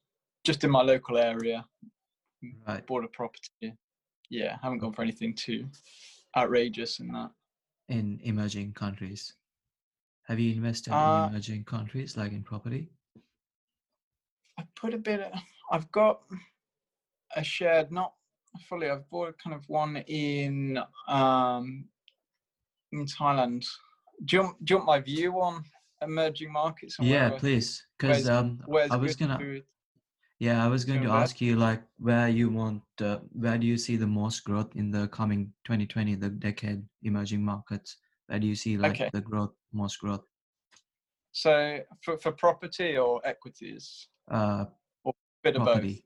[0.44, 1.64] just in my local area.
[2.66, 2.84] Right.
[2.86, 3.74] Bought a property.
[4.30, 5.66] Yeah, haven't gone for anything too
[6.36, 7.30] outrageous in that.
[7.88, 9.32] In emerging countries,
[10.26, 12.90] have you invested Uh, in emerging countries like in property?
[14.58, 15.20] I put a bit.
[15.20, 15.32] Of,
[15.70, 16.20] I've got
[17.36, 18.12] a shared, not
[18.68, 18.90] fully.
[18.90, 21.84] I've bought kind of one in um,
[22.92, 23.66] in Thailand.
[24.24, 25.64] Jump, you, want- do you want my view on
[26.02, 26.96] emerging markets?
[27.00, 27.86] Yeah, where- please.
[27.96, 28.60] Because um,
[28.90, 29.38] I was gonna.
[29.38, 29.62] to-
[30.40, 33.76] Yeah, I was going to ask you like where you want, uh, where do you
[33.76, 37.96] see the most growth in the coming 2020, the decade, emerging markets?
[38.28, 39.10] Where do you see like Okay.
[39.12, 40.22] the growth, most growth?
[41.32, 44.66] So for, for property or equities, Uh,
[45.42, 46.04] bit of property,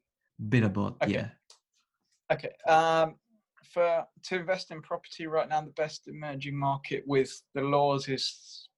[0.49, 0.95] bit of both.
[1.03, 1.13] Okay.
[1.13, 1.29] Yeah.
[2.33, 2.53] Okay.
[2.67, 3.17] Um,
[3.73, 8.69] for to invest in property right now, the best emerging market with the laws is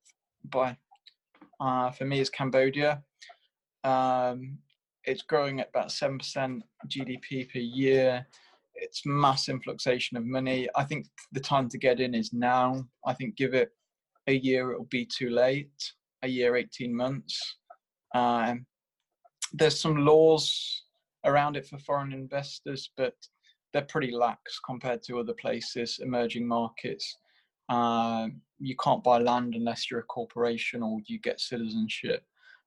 [0.45, 0.77] by
[1.61, 3.03] uh, for me is Cambodia.
[3.85, 4.59] Um,
[5.07, 8.27] it's growing at about seven percent GDP per year.
[8.75, 10.69] It's mass influxation of money.
[10.75, 12.85] I think the time to get in is now.
[13.07, 13.71] I think give it
[14.27, 15.93] a year, it'll be too late.
[16.23, 17.57] A year, eighteen months.
[18.15, 18.67] Um,
[19.53, 20.83] there's some laws
[21.25, 23.15] around it for foreign investors, but
[23.73, 27.19] they're pretty lax compared to other places, emerging markets.
[27.69, 32.25] Um, you can't buy land unless you're a corporation or you get citizenship,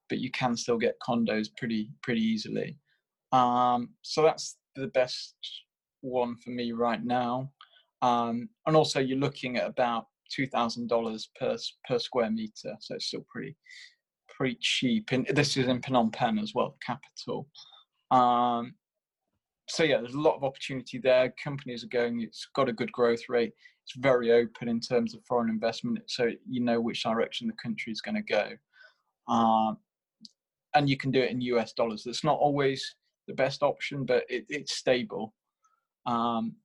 [0.09, 2.77] but you can still get condos pretty pretty easily.
[3.31, 5.35] Um, so that's the best
[6.01, 7.51] one for me right now.
[8.01, 12.95] Um, and also, you're looking at about two thousand dollars per per square meter, so
[12.95, 13.55] it's still pretty
[14.29, 15.11] pretty cheap.
[15.11, 17.47] And this is in Phnom Penh as well, capital.
[18.11, 18.75] Um,
[19.69, 21.33] so yeah, there's a lot of opportunity there.
[21.43, 22.21] Companies are going.
[22.21, 23.53] It's got a good growth rate.
[23.83, 27.91] It's very open in terms of foreign investment, so you know which direction the country
[27.91, 28.51] is going to go.
[29.33, 29.77] Um,
[30.75, 32.03] and you can do it in US dollars.
[32.03, 32.95] That's not always
[33.27, 35.34] the best option, but it, it's stable.
[36.06, 36.56] Um,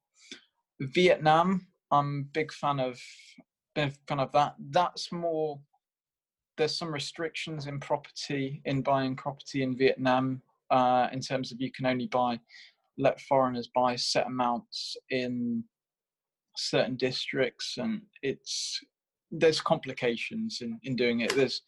[0.81, 3.01] Vietnam, I'm big fan of
[3.75, 4.55] big fan of that.
[4.71, 5.61] That's more.
[6.57, 11.71] There's some restrictions in property in buying property in Vietnam uh, in terms of you
[11.71, 12.39] can only buy
[12.99, 15.65] let foreigners buy set amounts in
[16.57, 18.81] certain districts and it's
[19.31, 21.63] there's complications in, in doing it there's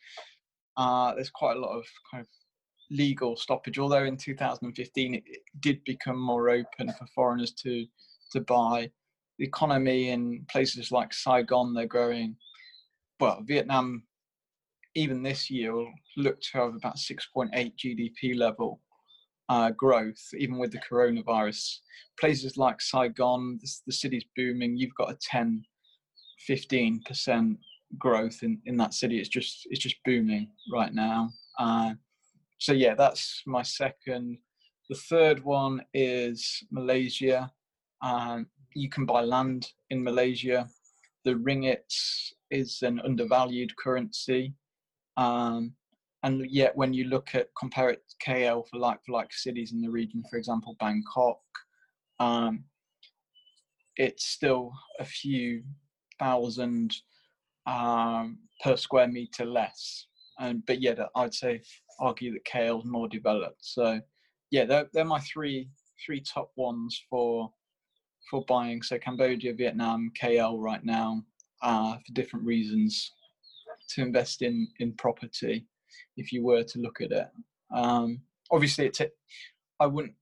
[0.77, 2.29] uh, there's quite a lot of kind of
[2.91, 7.87] legal stoppage although in 2015 it, it did become more open for foreigners to
[8.31, 8.91] to buy
[9.39, 12.37] the economy in places like saigon they're growing
[13.21, 14.03] well vietnam
[14.95, 18.81] even this year will look to have about 6.8 gdp level
[19.49, 21.79] uh, growth, even with the coronavirus.
[22.19, 24.77] Places like Saigon, the, the city's booming.
[24.77, 25.63] You've got a 10,
[26.49, 27.57] 15%
[27.99, 29.19] growth in, in that city.
[29.19, 31.31] It's just it's just booming right now.
[31.59, 31.95] Uh,
[32.59, 34.39] so yeah, that's my second.
[34.89, 37.51] The third one is Malaysia.
[38.03, 40.69] Um, you can buy land in Malaysia.
[41.25, 41.93] The ringgit
[42.51, 44.55] is an undervalued currency.
[45.17, 45.75] Um,
[46.23, 49.73] and yet when you look at compare it to KL for like for like cities
[49.73, 51.41] in the region, for example, Bangkok,
[52.19, 52.65] um,
[53.97, 55.63] it's still a few
[56.19, 56.95] thousand
[57.67, 60.07] um, per square meter less.
[60.39, 61.63] And but yet I'd say
[62.01, 63.65] argue that KL is more developed.
[63.65, 64.01] So
[64.51, 65.69] yeah, they're, they're my three
[66.05, 67.51] three top ones for
[68.31, 68.83] for buying.
[68.83, 71.23] So Cambodia, Vietnam, KL right now
[71.63, 73.13] uh, for different reasons
[73.91, 75.67] to invest in in property
[76.17, 77.29] if you were to look at it.
[77.73, 79.09] Um, obviously, it's a,
[79.81, 80.15] I wouldn't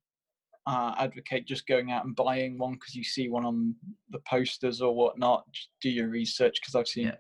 [0.67, 3.75] uh, advocate just going out and buying one because you see one on
[4.11, 5.45] the posters or whatnot.
[5.53, 7.17] Just do your research because I've seen Yeah.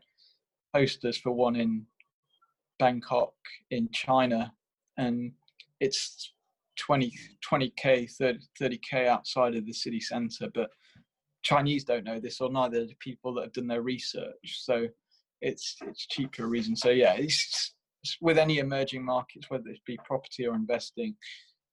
[0.74, 1.86] Posters for one in
[2.78, 3.34] Bangkok
[3.70, 4.52] in China,
[4.96, 5.32] and
[5.80, 6.32] it's
[6.78, 7.12] 20
[7.48, 10.70] 20k 30 30k outside of the city centre, but
[11.42, 14.60] Chinese don't know this, or neither do people that have done their research.
[14.62, 14.86] So
[15.40, 16.76] it's it's cheap for a reason.
[16.76, 21.14] So yeah, it's, it's with any emerging markets, whether it be property or investing,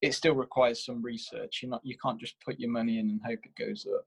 [0.02, 1.60] it still requires some research.
[1.62, 4.06] You're not you can't just put your money in and hope it goes up.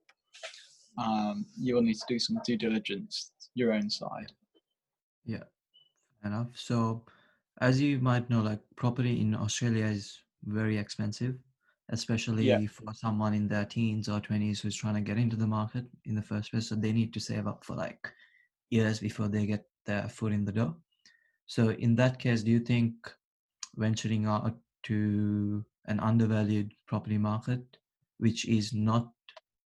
[1.02, 4.33] Um, you will need to do some due diligence your own side.
[5.24, 5.44] Yeah,
[6.22, 6.56] fair enough.
[6.56, 7.06] So,
[7.61, 11.38] as you might know, like property in Australia is very expensive,
[11.90, 15.87] especially for someone in their teens or 20s who's trying to get into the market
[16.04, 16.68] in the first place.
[16.68, 18.12] So, they need to save up for like
[18.70, 20.76] years before they get their foot in the door.
[21.46, 23.12] So, in that case, do you think
[23.76, 27.78] venturing out to an undervalued property market,
[28.18, 29.12] which is not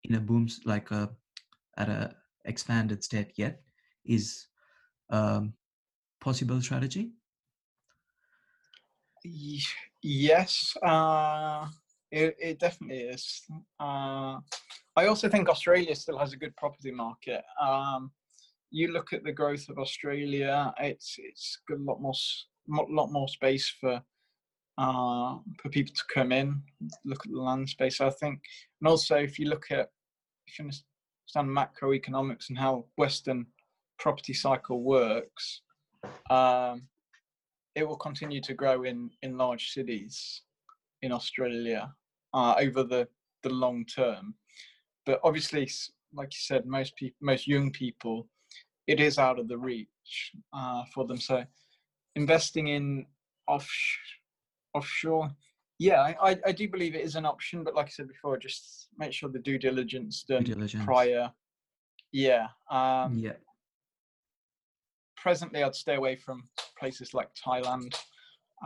[0.04, 1.16] in a boom like a
[1.78, 3.64] at a expanded state yet,
[4.06, 4.48] is
[5.14, 5.44] a
[6.20, 7.12] possible strategy?
[10.02, 11.68] Yes, uh,
[12.12, 13.42] it, it definitely is.
[13.80, 14.40] Uh,
[14.96, 17.42] I also think Australia still has a good property market.
[17.62, 18.12] Um,
[18.70, 22.14] you look at the growth of Australia; it's it's got a lot more
[22.68, 24.02] lot more space for
[24.78, 26.62] uh, for people to come in.
[27.06, 28.42] Look at the land space, I think,
[28.82, 29.90] and also if you look at
[30.48, 33.46] if you understand macroeconomics and how Western
[34.04, 35.62] property cycle works,
[36.30, 36.84] um,
[37.74, 40.42] it will continue to grow in in large cities
[41.02, 41.82] in Australia
[42.34, 43.08] uh, over the
[43.44, 44.36] the long term.
[45.06, 45.64] But obviously,
[46.14, 48.28] like you said, most people, most young people,
[48.88, 50.16] it is out of the reach
[50.52, 51.18] uh, for them.
[51.18, 51.46] So,
[52.16, 53.06] investing in
[53.48, 53.70] off
[54.74, 55.32] offshore,
[55.80, 57.64] yeah, I, I do believe it is an option.
[57.64, 60.86] But like I said before, just make sure the due diligence done due diligence.
[60.86, 61.32] prior.
[62.12, 62.48] Yeah.
[62.70, 63.40] Um, yeah.
[65.24, 66.44] Presently, I'd stay away from
[66.78, 67.96] places like Thailand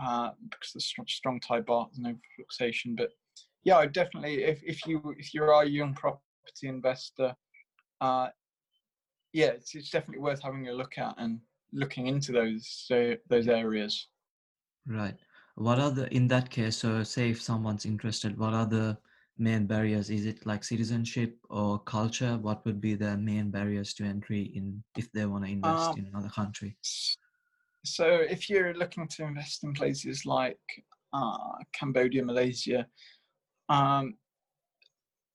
[0.01, 2.95] uh, because there's strong, Thai baht, no fluctuation.
[2.95, 3.11] But
[3.63, 6.23] yeah, I'd definitely if, if you if you are a young property
[6.63, 7.35] investor,
[8.01, 8.29] uh,
[9.33, 11.39] yeah, it's, it's definitely worth having a look at and
[11.73, 14.07] looking into those uh, those areas.
[14.87, 15.15] Right.
[15.53, 16.77] What are the in that case?
[16.77, 18.97] So, say if someone's interested, what are the
[19.39, 20.09] main barriers?
[20.09, 22.37] Is it like citizenship or culture?
[22.37, 25.97] What would be the main barriers to entry in if they want to invest um,
[25.97, 26.77] in another country?
[27.85, 30.59] So, if you're looking to invest in places like
[31.13, 32.85] uh, Cambodia, Malaysia,
[33.69, 34.15] um,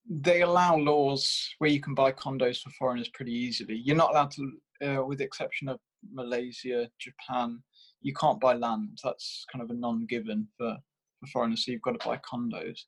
[0.09, 3.75] they allow laws where you can buy condos for foreigners pretty easily.
[3.77, 4.53] You're not allowed to,
[4.85, 5.79] uh, with the exception of
[6.13, 7.63] Malaysia, Japan,
[8.01, 8.99] you can't buy land.
[9.03, 10.77] That's kind of a non-given for,
[11.21, 11.65] for foreigners.
[11.65, 12.81] So you've got to buy condos.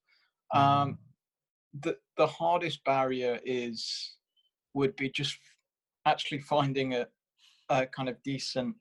[0.55, 0.97] Um, mm.
[1.83, 4.17] the the hardest barrier is
[4.75, 5.39] would be just
[6.07, 7.07] actually finding a,
[7.71, 8.75] a kind of decent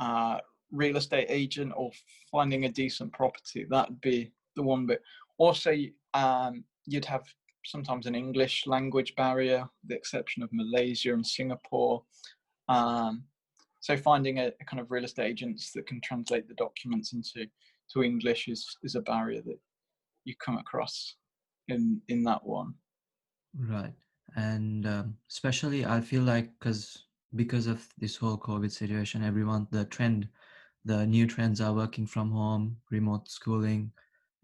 [0.00, 0.38] uh,
[0.72, 1.90] real estate agent or
[2.30, 3.66] finding a decent property.
[3.68, 5.02] That'd be the one bit.
[5.38, 5.74] Also,
[6.14, 7.24] um, you'd have
[7.64, 12.02] sometimes an English language barrier, the exception of Malaysia and Singapore.
[12.68, 13.24] Um,
[13.80, 17.46] so finding a, a, kind of real estate agents that can translate the documents into
[17.92, 19.58] to English is is a barrier that
[20.26, 21.16] you come across
[21.68, 22.74] in in that one.
[23.58, 23.94] Right,
[24.36, 29.84] and um, especially I feel like because because of this whole COVID situation, everyone the
[29.86, 30.28] trend,
[30.84, 33.92] the new trends are working from home, remote schooling,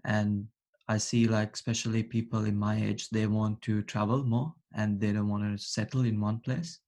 [0.05, 0.47] and
[0.89, 5.13] I see like especially people in my age, they want to travel more and they
[5.13, 6.81] don't want to settle in one place.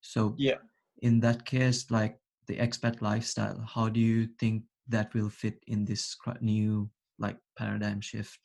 [0.00, 0.58] So yeah,
[1.02, 5.84] in that case, like the expat lifestyle, how do you think that will fit in
[5.84, 8.40] this new like paradigm shift?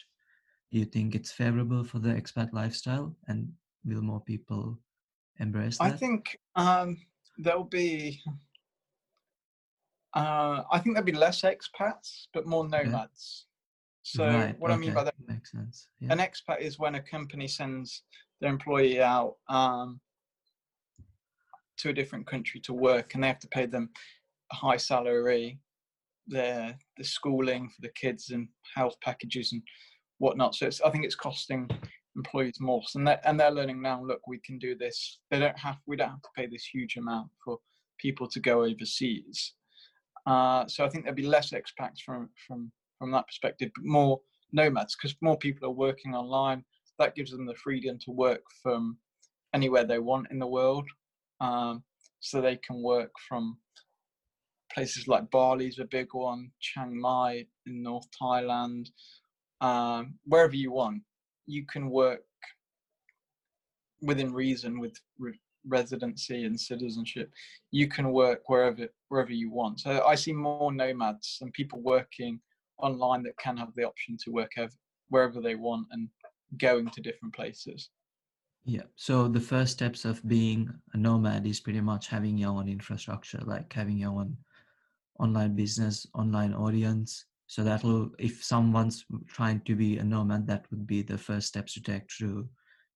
[0.72, 3.50] Do you think it's favorable for the expat lifestyle and
[3.86, 4.80] will more people
[5.40, 5.84] embrace that?
[5.84, 6.98] I think um,
[7.38, 8.22] there'll be
[10.14, 13.46] uh, I think there'll be less expats, but more nomads.
[14.04, 14.78] So right, what okay.
[14.78, 15.88] I mean by that makes sense.
[16.00, 16.14] Yeah.
[16.14, 18.04] An expat is when a company sends
[18.40, 20.02] their employee out um,
[21.78, 23.90] to a different country to work, and they have to pay them
[24.52, 25.60] a high salary,
[26.32, 29.62] their the schooling for the kids and health packages and
[30.18, 30.56] whatnot.
[30.56, 31.70] So I think it's costing
[32.16, 34.04] employees more, and they and they're learning now.
[34.04, 35.20] Look, we can do this.
[35.30, 37.58] They don't have we don't have to pay this huge amount for
[38.00, 39.54] people to go overseas.
[40.26, 44.20] Uh, so I think there'll be less expats from from from that perspective, but more
[44.54, 46.64] nomads because more people are working online.
[47.00, 48.98] That gives them the freedom to work from
[49.54, 50.88] anywhere they want in the world.
[51.40, 51.84] Um,
[52.20, 53.58] so they can work from
[54.74, 58.90] places like Bali's a big one, Chiang Mai in North Thailand,
[59.60, 61.02] um, wherever you want.
[61.46, 62.24] You can work
[64.02, 67.32] within reason with re- residency and citizenship.
[67.72, 69.80] You can work wherever wherever you want.
[69.82, 72.40] So I see more nomads and people working
[72.78, 74.76] online that can have the option to work ev-
[75.10, 76.10] wherever they want and
[76.58, 77.90] going to different places.
[78.64, 78.84] Yeah.
[78.96, 83.42] So the first steps of being a nomad is pretty much having your own infrastructure,
[83.46, 84.38] like having your own
[85.22, 87.26] online business, online audience.
[87.48, 91.74] So that'll, if someone's trying to be a nomad, that would be the first steps
[91.74, 92.48] to take to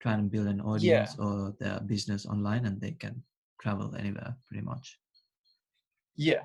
[0.02, 1.26] try and build an audience yeah.
[1.26, 3.22] or their business online, and they can
[3.62, 4.98] travel anywhere pretty much.
[6.16, 6.44] Yeah.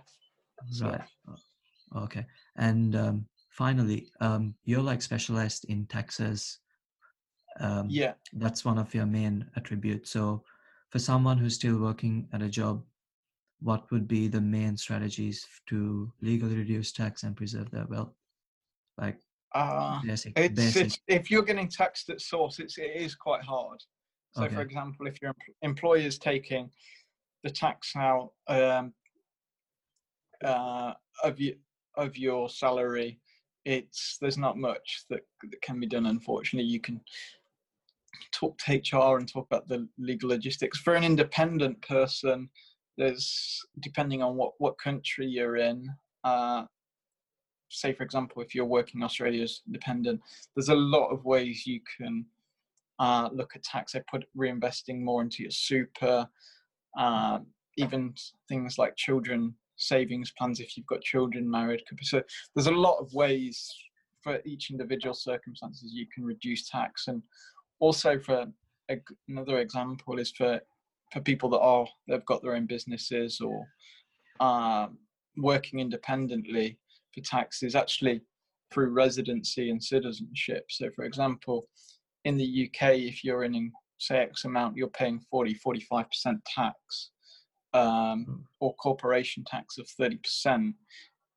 [0.82, 1.00] Right.
[1.96, 2.26] Okay.
[2.56, 6.58] And um, finally, um, you're like specialized in taxes.
[7.60, 8.14] Um, yeah.
[8.32, 10.10] That's one of your main attributes.
[10.10, 10.42] So,
[10.90, 12.82] for someone who's still working at a job,
[13.62, 18.14] what would be the main strategies to legally reduce tax and preserve their wealth?
[18.98, 19.18] Like,
[19.54, 20.86] uh, basic, it's, basic.
[20.86, 23.82] It's, if you're getting taxed at source, it's, it is quite hard.
[24.32, 24.54] So, okay.
[24.54, 26.70] for example, if your employer is taking
[27.42, 28.92] the tax out um,
[30.44, 30.92] uh,
[31.24, 31.54] of your
[31.96, 33.18] of your salary,
[33.64, 36.06] it's there's not much that that can be done.
[36.06, 37.00] Unfortunately, you can
[38.32, 40.78] talk to HR and talk about the legal logistics.
[40.78, 42.48] For an independent person,
[42.97, 45.88] there's depending on what what country you're in.
[46.24, 46.64] Uh,
[47.70, 50.20] say, for example, if you're working Australia as independent,
[50.55, 52.26] there's a lot of ways you can
[52.99, 53.95] uh, look at tax.
[53.95, 56.28] I put reinvesting more into your super,
[56.99, 57.38] uh,
[57.76, 58.12] even
[58.49, 61.82] things like children savings plans if you've got children married.
[62.03, 62.22] So
[62.55, 63.72] there's a lot of ways
[64.22, 67.22] for each individual circumstances you can reduce tax, and
[67.78, 68.47] also for
[69.28, 70.61] another example is for
[71.12, 73.66] for people that are they've got their own businesses or
[74.40, 74.98] um,
[75.36, 76.78] working independently
[77.14, 78.20] for taxes actually
[78.72, 80.64] through residency and citizenship.
[80.68, 81.66] So, for example,
[82.24, 86.06] in the UK, if you're earning say X amount, you're paying 40, 45%
[86.46, 87.11] tax
[87.74, 88.34] um, hmm.
[88.61, 90.72] or corporation tax of 30%.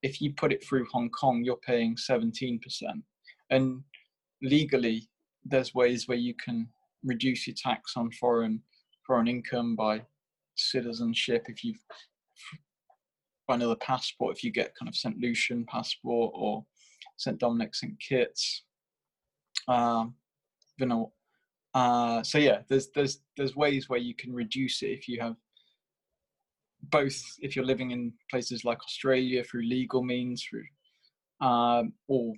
[0.02, 2.60] If you put it through Hong Kong, you're paying 17%.
[3.50, 3.82] And
[4.42, 5.10] legally,
[5.46, 6.68] there's ways where you can
[7.04, 8.62] reduce your tax on foreign
[9.06, 10.02] foreign income by
[10.56, 11.84] citizenship if you've
[13.48, 15.18] by another passport if you get kind of St.
[15.20, 16.66] Lucian passport or
[17.18, 17.38] St.
[17.38, 17.94] Dominic St.
[18.00, 18.64] Kitts.
[19.68, 20.16] Um,
[20.78, 21.12] you know,
[21.74, 25.36] uh, so yeah, there's there's there's ways where you can reduce it if you have
[26.90, 30.66] both if you're living in places like Australia through legal means, through
[31.48, 32.34] um, or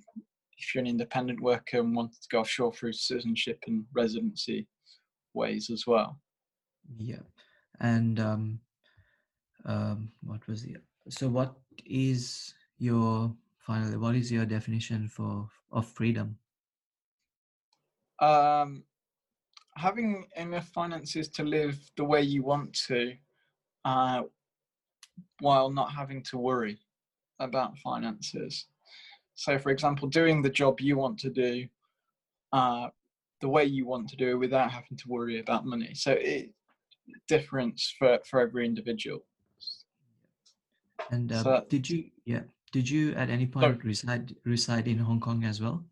[0.58, 4.66] if you're an independent worker and wanted to go offshore through citizenship and residency
[5.34, 6.18] ways as well.
[6.98, 7.22] Yeah,
[7.80, 8.60] and um,
[9.64, 10.76] um, what was the
[11.08, 16.38] so what is your finally what is your definition for of freedom?
[18.20, 18.84] Um,
[19.76, 23.12] having enough finances to live the way you want to,
[23.84, 24.22] uh,
[25.40, 26.78] while not having to worry
[27.38, 28.66] about finances.
[29.34, 31.66] So, for example, doing the job you want to do,
[32.52, 32.88] uh,
[33.42, 35.92] the way you want to do it without having to worry about money.
[35.94, 36.52] So, it
[37.28, 39.24] difference for for every individual.
[41.10, 42.42] And uh, so, did you, yeah,
[42.72, 43.78] did you at any point sorry.
[43.84, 45.84] reside reside in Hong Kong as well?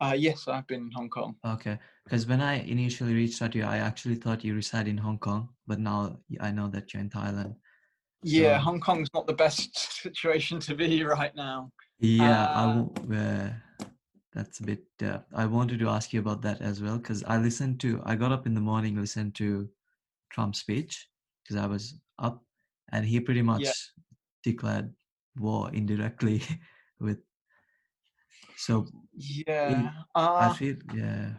[0.00, 1.36] Uh, yes, I've been in Hong Kong.
[1.44, 4.98] Okay, because when I initially reached out to you, I actually thought you reside in
[4.98, 7.56] Hong Kong, but now I know that you're in Thailand.
[8.22, 11.70] Yeah, Hong Kong's not the best situation to be right now.
[11.98, 13.50] Yeah, uh, I uh,
[14.36, 14.84] that's a bit.
[15.02, 18.02] Uh, I wanted to ask you about that as well because I listened to.
[18.04, 19.66] I got up in the morning, listened to
[20.30, 21.08] Trump's speech
[21.42, 22.44] because I was up,
[22.92, 23.72] and he pretty much yeah.
[24.44, 24.92] declared
[25.38, 26.42] war indirectly
[27.00, 27.18] with.
[28.58, 31.30] So yeah, uh, I feel yeah.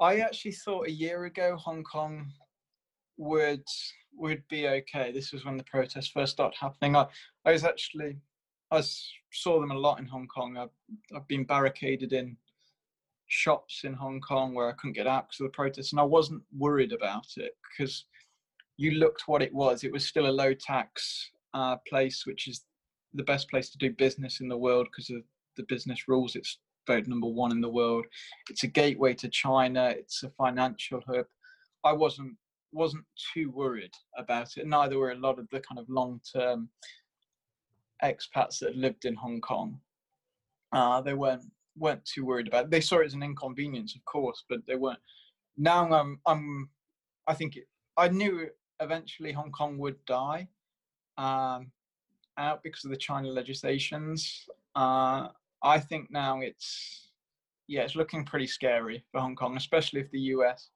[0.00, 2.30] I actually thought a year ago Hong Kong
[3.16, 3.64] would
[4.14, 5.10] would be okay.
[5.10, 6.94] This was when the protests first started happening.
[6.94, 7.06] I,
[7.44, 8.18] I was actually
[8.70, 8.82] I
[9.32, 10.56] saw them a lot in Hong Kong.
[10.56, 10.70] I've,
[11.14, 12.36] I've been barricaded in
[13.26, 16.04] shops in Hong Kong where I couldn't get out because of the protests, and I
[16.04, 18.04] wasn't worried about it because
[18.76, 19.84] you looked what it was.
[19.84, 22.64] It was still a low tax uh, place, which is
[23.14, 25.22] the best place to do business in the world because of
[25.56, 26.36] the business rules.
[26.36, 28.06] It's vote number one in the world.
[28.48, 29.94] It's a gateway to China.
[29.96, 31.26] It's a financial hub.
[31.84, 32.36] I wasn't
[32.72, 33.04] wasn't
[33.34, 34.66] too worried about it.
[34.66, 36.68] Neither were a lot of the kind of long term
[38.02, 39.80] expats that lived in Hong Kong.
[40.72, 41.44] Uh, they weren't
[41.76, 42.70] weren't too worried about it.
[42.70, 44.98] They saw it as an inconvenience, of course, but they weren't.
[45.56, 46.68] Now I'm I'm
[47.26, 47.64] I think it,
[47.96, 48.48] I knew
[48.80, 50.48] eventually Hong Kong would die
[51.18, 51.70] um,
[52.38, 54.46] out because of the China legislations.
[54.74, 55.28] Uh,
[55.62, 57.10] I think now it's
[57.68, 60.70] yeah, it's looking pretty scary for Hong Kong, especially if the US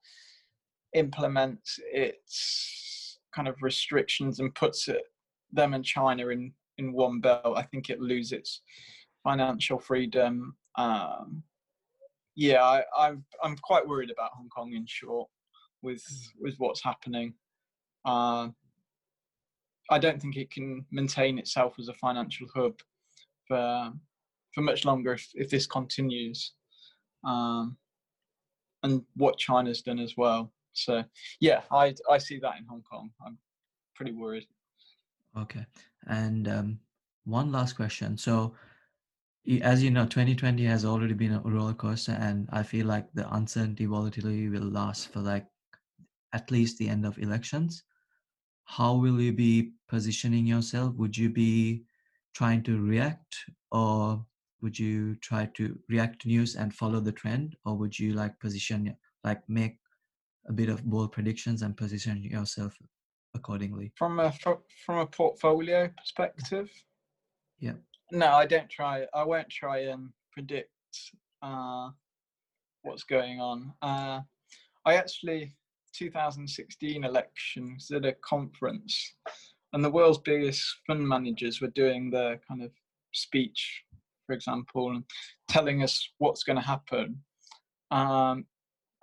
[0.93, 5.03] implements its kind of restrictions and puts it
[5.51, 8.61] them and China in in one belt, I think it loses its
[9.23, 10.55] financial freedom.
[10.77, 11.43] Um,
[12.35, 13.13] yeah, I, i
[13.43, 15.29] am quite worried about Hong Kong in short
[15.81, 16.03] with
[16.39, 17.33] with what's happening.
[18.03, 18.49] Uh,
[19.89, 22.73] I don't think it can maintain itself as a financial hub
[23.47, 23.91] for
[24.53, 26.53] for much longer if, if this continues.
[27.23, 27.77] Um,
[28.83, 30.51] and what China's done as well.
[30.73, 31.03] So
[31.39, 33.09] yeah, I I see that in Hong Kong.
[33.25, 33.37] I'm
[33.95, 34.47] pretty worried.
[35.37, 35.65] Okay.
[36.07, 36.79] And um,
[37.25, 38.17] one last question.
[38.17, 38.55] So,
[39.61, 43.31] as you know, 2020 has already been a roller coaster, and I feel like the
[43.33, 45.47] uncertainty volatility will last for like
[46.33, 47.83] at least the end of elections.
[48.65, 50.95] How will you be positioning yourself?
[50.95, 51.83] Would you be
[52.33, 53.35] trying to react,
[53.71, 54.25] or
[54.61, 58.39] would you try to react to news and follow the trend, or would you like
[58.39, 59.77] position, like make
[60.47, 62.77] a bit of bold predictions and position yourself
[63.35, 63.91] accordingly?
[63.97, 64.33] From a
[64.85, 66.71] from a portfolio perspective,
[67.59, 67.73] yeah.
[68.11, 69.05] No, I don't try.
[69.13, 70.69] I won't try and predict
[71.41, 71.89] uh,
[72.83, 73.73] what's going on.
[73.81, 74.21] Uh,
[74.85, 75.55] I actually
[75.93, 79.15] 2016 elections at a conference,
[79.73, 82.71] and the world's biggest fund managers were doing the kind of
[83.13, 83.83] speech,
[84.25, 85.03] for example, and
[85.49, 87.23] telling us what's going to happen.
[87.91, 88.45] Um,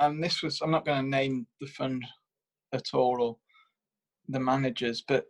[0.01, 2.05] and this was, I'm not going to name the fund
[2.73, 3.37] at all or
[4.29, 5.27] the managers, but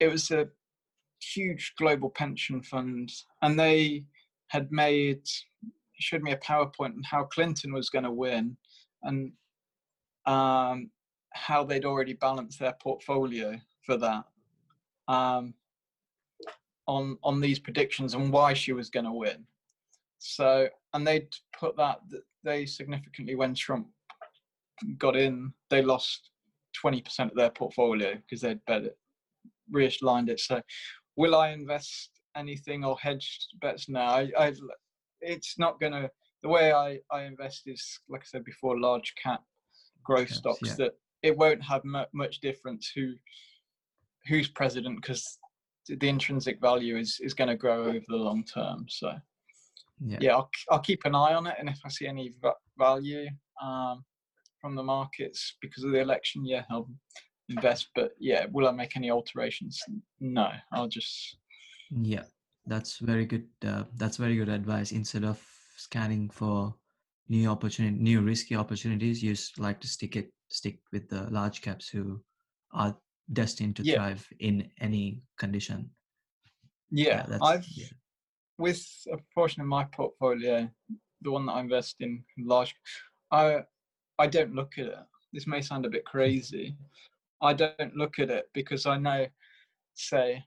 [0.00, 0.48] it was a
[1.20, 3.10] huge global pension fund,
[3.42, 4.04] and they
[4.48, 5.22] had made
[6.00, 8.56] showed me a PowerPoint on how Clinton was going to win,
[9.02, 9.32] and
[10.26, 10.90] um,
[11.32, 14.24] how they'd already balanced their portfolio for that
[15.08, 15.54] um,
[16.86, 19.46] on on these predictions and why she was going to win.
[20.18, 22.00] So, and they'd put that
[22.44, 23.88] they significantly when Trump
[24.98, 26.30] got in, they lost
[26.82, 28.98] 20% of their portfolio because they'd bet it,
[29.74, 30.40] realigned it.
[30.40, 30.60] So,
[31.16, 34.06] will I invest anything or hedge bets now?
[34.06, 34.58] I, I've,
[35.20, 36.10] it's not going to.
[36.42, 39.40] The way I, I invest is, like I said before, large cap
[40.04, 40.74] growth yes, stocks yeah.
[40.78, 43.14] that it won't have much difference who
[44.26, 45.38] who's president because
[45.88, 48.86] the intrinsic value is is going to grow over the long term.
[48.88, 49.12] So
[50.00, 52.34] yeah, yeah I'll, I'll keep an eye on it, and if I see any
[52.78, 53.28] value
[53.62, 54.04] um,
[54.64, 56.88] from the markets because of the election, yeah, I'll
[57.50, 57.88] invest.
[57.94, 59.78] But yeah, will I make any alterations?
[60.20, 61.36] No, I'll just
[61.90, 62.22] yeah.
[62.66, 63.46] That's very good.
[63.62, 64.90] Uh, that's very good advice.
[64.92, 65.38] Instead of
[65.76, 66.74] scanning for
[67.28, 71.60] new opportunity, new risky opportunities, you just like to stick it stick with the large
[71.60, 72.18] caps who
[72.72, 72.96] are
[73.34, 73.96] destined to yeah.
[73.96, 75.90] thrive in any condition.
[76.90, 77.92] Yeah, yeah I've yeah.
[78.56, 80.70] with a portion of my portfolio,
[81.20, 82.74] the one that I invest in large,
[83.30, 83.64] I
[84.18, 84.96] I don't look at it.
[85.32, 86.76] This may sound a bit crazy.
[87.42, 89.26] I don't look at it because I know,
[89.94, 90.44] say,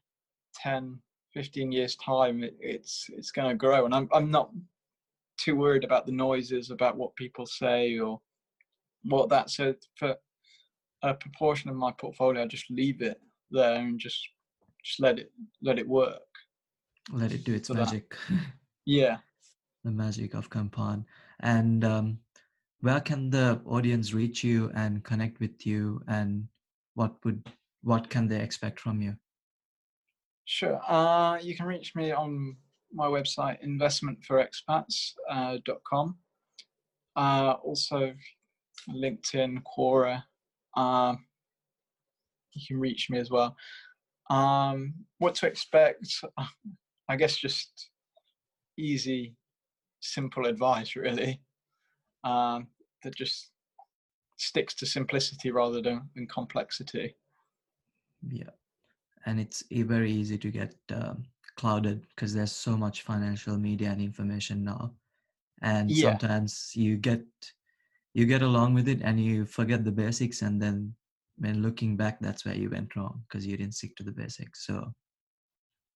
[0.56, 1.00] 10,
[1.34, 4.52] 15 years time, it, it's it's going to grow, and I'm I'm not
[5.38, 8.20] too worried about the noises about what people say or
[9.04, 9.50] what that.
[9.50, 10.16] So for
[11.04, 14.28] a proportion of my portfolio, I just leave it there and just
[14.84, 16.22] just let it let it work.
[17.12, 18.16] Let it do its so magic.
[18.30, 18.40] That,
[18.86, 19.18] yeah.
[19.84, 21.06] the magic of Compound.
[21.42, 22.20] And um,
[22.82, 26.48] where can the audience reach you and connect with you and
[26.94, 27.52] what would
[27.82, 29.16] what can they expect from you?
[30.46, 30.80] Sure.
[30.88, 32.56] Uh, you can reach me on
[32.94, 36.18] my website, investmentforexpats.com.
[37.16, 38.14] Uh, uh, also,
[38.90, 40.24] LinkedIn, Quora.
[40.76, 41.16] Uh,
[42.54, 43.56] you can reach me as well.
[44.30, 46.08] Um, what to expect?
[47.10, 47.90] I guess just
[48.78, 49.36] easy,
[50.02, 51.42] simple advice, really,
[52.28, 52.68] um,
[53.04, 53.52] that just
[54.38, 57.16] sticks to simplicity rather than, than complexity.
[58.28, 58.50] Yeah,
[59.26, 61.26] and it's very easy to get um,
[61.56, 64.92] clouded because there's so much financial media and information now,
[65.62, 66.10] and yeah.
[66.10, 67.24] sometimes you get
[68.14, 70.94] you get along with it and you forget the basics and then
[71.38, 74.66] when looking back that's where you went wrong because you didn't stick to the basics
[74.66, 74.92] so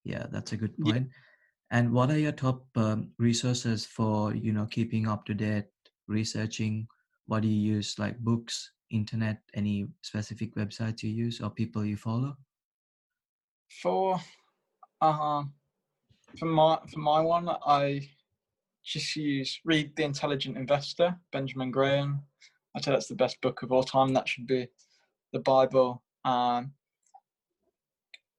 [0.03, 1.79] yeah that's a good point yeah.
[1.79, 5.65] and what are your top um, resources for you know keeping up to date
[6.07, 6.87] researching
[7.27, 11.95] what do you use like books internet any specific websites you use or people you
[11.95, 12.35] follow
[13.81, 14.19] for
[15.01, 15.43] uh-huh
[16.37, 18.01] for my for my one i
[18.83, 22.23] just use read The Intelligent Investor, Benjamin Graham.
[22.75, 24.13] I'd say that's the best book of all time.
[24.13, 24.67] That should be
[25.33, 26.01] the Bible.
[26.25, 26.73] Um,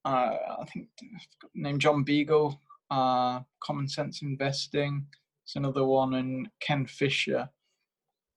[0.05, 0.87] uh, I think
[1.55, 2.59] named John Bogle
[2.91, 5.05] uh, Common Sense Investing.
[5.53, 7.47] It's another one, and Ken Fisher.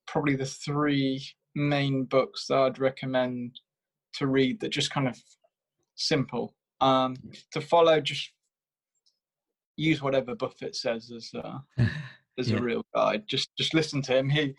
[0.06, 3.58] Probably the three main books that I'd recommend
[4.16, 5.18] to read that just kind of
[5.94, 7.16] simple um,
[7.52, 8.02] to follow.
[8.02, 8.30] Just
[9.78, 11.60] use whatever Buffett says as uh,
[12.38, 12.58] as yeah.
[12.58, 13.22] a real guide.
[13.26, 14.28] Just just listen to him.
[14.28, 14.54] He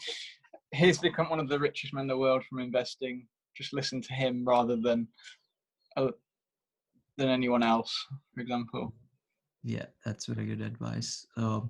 [0.74, 3.28] he's become one of the richest men in the world from investing.
[3.56, 5.08] Just listen to him rather than
[5.96, 6.10] uh,
[7.20, 7.96] than anyone else,
[8.34, 8.96] for example.
[9.64, 11.28] Yeah, that's very good advice.
[11.38, 11.70] So,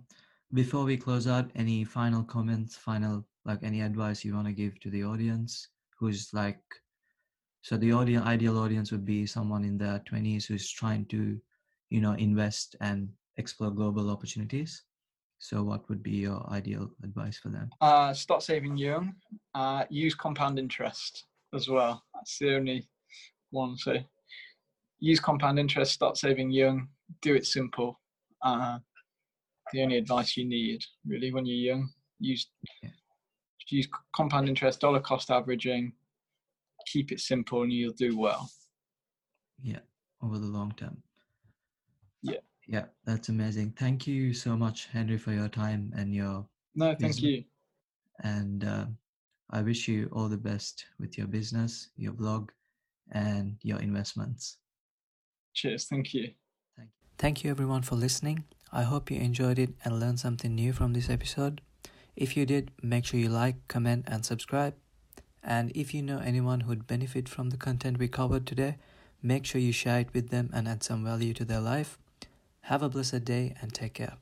[0.54, 4.80] before we close out, any final comments, final like any advice you want to give
[4.82, 5.70] to the audience
[6.00, 6.62] who's like
[7.62, 11.40] so the audience ideal audience would be someone in their 20s who's trying to
[11.90, 14.84] you know invest and explore global opportunities.
[15.40, 17.70] So, what would be your ideal advice for them?
[17.80, 19.14] Uh, start saving young.
[19.54, 22.04] Uh, use compound interest as well.
[22.14, 22.90] That's the only
[23.52, 23.78] one.
[23.78, 23.98] So,
[25.00, 25.94] use compound interest.
[25.94, 26.88] Start saving young.
[27.22, 28.00] Do it simple.
[28.42, 28.80] Uh,
[29.72, 31.90] the only advice you need really when you're young.
[32.20, 32.48] Use
[32.84, 32.90] yeah.
[33.70, 35.94] use compound interest, dollar cost averaging.
[36.88, 38.50] Keep it simple, and you'll do well.
[39.62, 39.80] Yeah,
[40.22, 40.98] over the long term.
[42.22, 42.40] Yeah.
[42.68, 43.74] Yeah, that's amazing.
[43.78, 46.46] Thank you so much, Henry, for your time and your
[46.76, 47.22] No, thank Business.
[47.24, 47.44] you.
[48.24, 48.86] and uh,
[49.52, 52.52] I wish you all the best with your business, your blog,
[53.12, 54.58] and your investments.
[55.54, 55.86] Cheers.
[55.86, 56.32] Thank you.
[57.18, 58.44] Thank you everyone for listening.
[58.72, 61.62] I hope you enjoyed it and learned something new from this episode.
[62.16, 64.76] If you did, make sure you like, comment, and subscribe.
[65.44, 68.78] And if you know anyone who'd benefit from the content we covered today,
[69.24, 71.98] make sure you share it with them and add some value to their life.
[72.62, 74.18] Have a blessed day and take care.